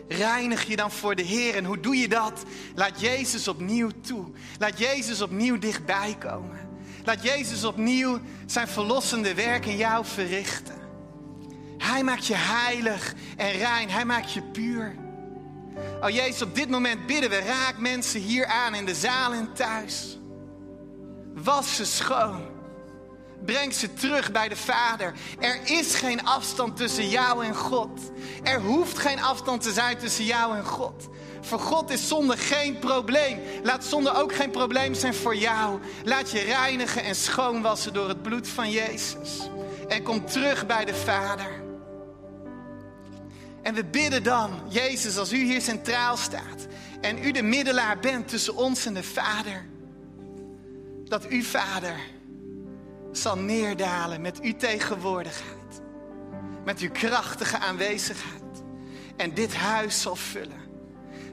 Reinig 0.07 0.63
je 0.63 0.75
dan 0.75 0.91
voor 0.91 1.15
de 1.15 1.23
Heer. 1.23 1.55
En 1.55 1.65
hoe 1.65 1.79
doe 1.79 1.95
je 1.95 2.07
dat? 2.07 2.43
Laat 2.75 3.01
Jezus 3.01 3.47
opnieuw 3.47 3.89
toe. 4.01 4.25
Laat 4.59 4.79
Jezus 4.79 5.21
opnieuw 5.21 5.59
dichtbij 5.59 6.15
komen. 6.19 6.69
Laat 7.03 7.23
Jezus 7.23 7.63
opnieuw 7.63 8.19
zijn 8.45 8.67
verlossende 8.67 9.33
werk 9.33 9.65
in 9.65 9.77
jou 9.77 10.05
verrichten. 10.05 10.75
Hij 11.77 12.03
maakt 12.03 12.25
je 12.25 12.35
heilig 12.35 13.13
en 13.37 13.51
rein. 13.51 13.89
Hij 13.89 14.05
maakt 14.05 14.31
je 14.31 14.41
puur. 14.41 14.95
Oh 16.01 16.09
Jezus, 16.09 16.41
op 16.41 16.55
dit 16.55 16.69
moment 16.69 17.05
bidden 17.05 17.29
we. 17.29 17.39
Raak 17.39 17.77
mensen 17.77 18.21
hier 18.21 18.45
aan 18.45 18.75
in 18.75 18.85
de 18.85 18.95
zaal 18.95 19.33
en 19.33 19.53
thuis. 19.53 20.17
Was 21.33 21.75
ze 21.75 21.85
schoon. 21.85 22.56
Breng 23.45 23.73
ze 23.73 23.93
terug 23.93 24.31
bij 24.31 24.49
de 24.49 24.55
Vader. 24.55 25.13
Er 25.39 25.59
is 25.63 25.95
geen 25.95 26.25
afstand 26.25 26.77
tussen 26.77 27.09
jou 27.09 27.45
en 27.45 27.55
God. 27.55 27.99
Er 28.43 28.61
hoeft 28.61 28.97
geen 28.97 29.21
afstand 29.21 29.61
te 29.61 29.71
zijn 29.71 29.97
tussen 29.97 30.25
jou 30.25 30.57
en 30.57 30.65
God. 30.65 31.07
Voor 31.41 31.59
God 31.59 31.89
is 31.89 32.07
zonde 32.07 32.37
geen 32.37 32.79
probleem. 32.79 33.39
Laat 33.63 33.85
zonde 33.85 34.13
ook 34.13 34.35
geen 34.35 34.51
probleem 34.51 34.93
zijn 34.93 35.13
voor 35.13 35.35
jou. 35.35 35.79
Laat 36.03 36.31
je 36.31 36.39
reinigen 36.39 37.03
en 37.03 37.15
schoonwassen 37.15 37.93
door 37.93 38.07
het 38.07 38.21
bloed 38.21 38.47
van 38.47 38.71
Jezus. 38.71 39.49
En 39.87 40.03
kom 40.03 40.25
terug 40.25 40.65
bij 40.65 40.85
de 40.85 40.95
Vader. 40.95 41.65
En 43.61 43.73
we 43.73 43.85
bidden 43.85 44.23
dan, 44.23 44.61
Jezus, 44.67 45.17
als 45.17 45.31
u 45.31 45.43
hier 45.43 45.61
centraal 45.61 46.17
staat 46.17 46.67
en 47.01 47.25
u 47.25 47.31
de 47.31 47.41
middelaar 47.41 47.99
bent 47.99 48.27
tussen 48.27 48.55
ons 48.55 48.85
en 48.85 48.93
de 48.93 49.03
Vader, 49.03 49.65
dat 51.05 51.31
u, 51.31 51.43
Vader, 51.43 51.99
zal 53.21 53.37
neerdalen 53.37 54.21
met 54.21 54.41
uw 54.41 54.55
tegenwoordigheid, 54.55 55.81
met 56.65 56.79
uw 56.79 56.91
krachtige 56.91 57.57
aanwezigheid 57.57 58.63
en 59.17 59.33
dit 59.33 59.55
huis 59.55 60.01
zal 60.01 60.15
vullen. 60.15 60.65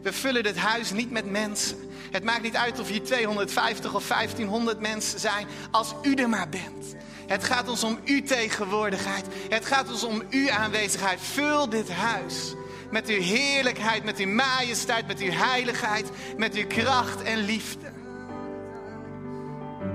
We 0.03 0.13
vullen 0.13 0.43
dit 0.43 0.57
huis 0.57 0.93
niet 0.93 1.11
met 1.11 1.31
mensen. 1.31 1.77
Het 2.11 2.25
maakt 2.25 2.43
niet 2.43 2.57
uit 2.57 2.81
of 2.81 2.89
hier 2.89 3.03
250 3.03 3.95
of 3.95 4.09
1500 4.09 4.81
mensen 4.81 5.21
zijn, 5.21 5.47
als 5.71 5.95
u 6.03 6.15
er 6.15 6.29
maar 6.29 6.49
bent. 6.49 6.95
Het 7.27 7.45
gaat 7.45 7.69
ons 7.69 7.85
om 7.85 7.99
uw 8.05 8.23
tegenwoordigheid. 8.23 9.27
Het 9.49 9.67
gaat 9.67 9.91
ons 9.91 10.05
om 10.05 10.23
uw 10.31 10.51
aanwezigheid. 10.51 11.21
Vul 11.21 11.69
dit 11.69 11.91
huis 11.91 12.55
met 12.91 13.09
uw 13.09 13.21
heerlijkheid, 13.21 14.05
met 14.05 14.19
uw 14.19 14.29
majesteit, 14.29 15.07
met 15.07 15.21
uw 15.21 15.31
heiligheid, 15.31 16.11
met 16.37 16.55
uw 16.55 16.67
kracht 16.67 17.23
en 17.23 17.39
liefde. 17.39 17.93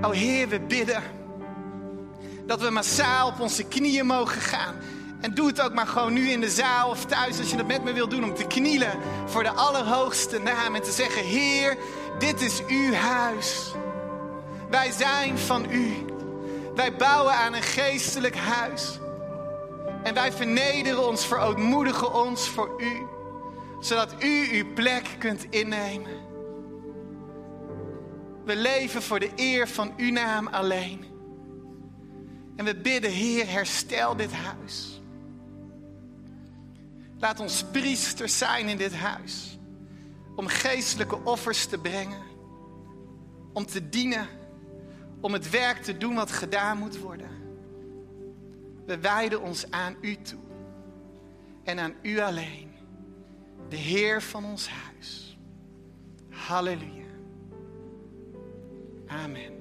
O 0.02 0.10
Heer, 0.10 0.48
we 0.48 0.60
bidden 0.60 1.02
dat 2.50 2.60
we 2.60 2.70
massaal 2.70 3.28
op 3.28 3.40
onze 3.40 3.64
knieën 3.64 4.06
mogen 4.06 4.40
gaan. 4.40 4.74
En 5.20 5.34
doe 5.34 5.46
het 5.46 5.60
ook 5.60 5.74
maar 5.74 5.86
gewoon 5.86 6.12
nu 6.12 6.30
in 6.30 6.40
de 6.40 6.50
zaal 6.50 6.90
of 6.90 7.04
thuis 7.04 7.38
als 7.38 7.50
je 7.50 7.56
dat 7.56 7.66
met 7.66 7.84
me 7.84 7.92
wilt 7.92 8.10
doen. 8.10 8.24
Om 8.24 8.34
te 8.34 8.46
knielen 8.46 8.98
voor 9.26 9.42
de 9.42 9.50
allerhoogste 9.50 10.38
naam 10.38 10.74
en 10.74 10.82
te 10.82 10.90
zeggen, 10.90 11.24
Heer, 11.24 11.76
dit 12.18 12.40
is 12.40 12.62
uw 12.66 12.92
huis. 12.92 13.72
Wij 14.70 14.90
zijn 14.90 15.38
van 15.38 15.70
u. 15.70 15.94
Wij 16.74 16.96
bouwen 16.96 17.34
aan 17.34 17.54
een 17.54 17.62
geestelijk 17.62 18.36
huis. 18.36 18.98
En 20.02 20.14
wij 20.14 20.32
vernederen 20.32 21.08
ons, 21.08 21.26
verootmoedigen 21.26 22.14
ons 22.14 22.48
voor 22.48 22.74
u. 22.78 23.06
Zodat 23.80 24.14
u 24.18 24.48
uw 24.52 24.72
plek 24.74 25.16
kunt 25.18 25.46
innemen. 25.50 26.28
We 28.44 28.56
leven 28.56 29.02
voor 29.02 29.20
de 29.20 29.30
eer 29.36 29.68
van 29.68 29.92
uw 29.96 30.12
naam 30.12 30.46
alleen. 30.46 31.09
En 32.56 32.64
we 32.64 32.76
bidden, 32.76 33.10
Heer, 33.10 33.48
herstel 33.48 34.16
dit 34.16 34.32
huis. 34.32 35.00
Laat 37.18 37.40
ons 37.40 37.64
priesters 37.64 38.38
zijn 38.38 38.68
in 38.68 38.76
dit 38.76 38.94
huis. 38.94 39.58
Om 40.36 40.46
geestelijke 40.46 41.24
offers 41.24 41.66
te 41.66 41.78
brengen. 41.78 42.22
Om 43.52 43.66
te 43.66 43.88
dienen 43.88 44.28
om 45.20 45.32
het 45.32 45.50
werk 45.50 45.82
te 45.82 45.96
doen 45.96 46.14
wat 46.14 46.32
gedaan 46.32 46.78
moet 46.78 46.98
worden. 46.98 47.30
We 48.86 48.98
wijden 48.98 49.42
ons 49.42 49.70
aan 49.70 49.96
u 50.00 50.16
toe 50.16 50.40
en 51.64 51.78
aan 51.78 51.94
u 52.02 52.20
alleen, 52.20 52.70
de 53.68 53.76
Heer 53.76 54.22
van 54.22 54.44
ons 54.44 54.68
huis. 54.68 55.38
Halleluja. 56.28 57.08
Amen. 59.06 59.59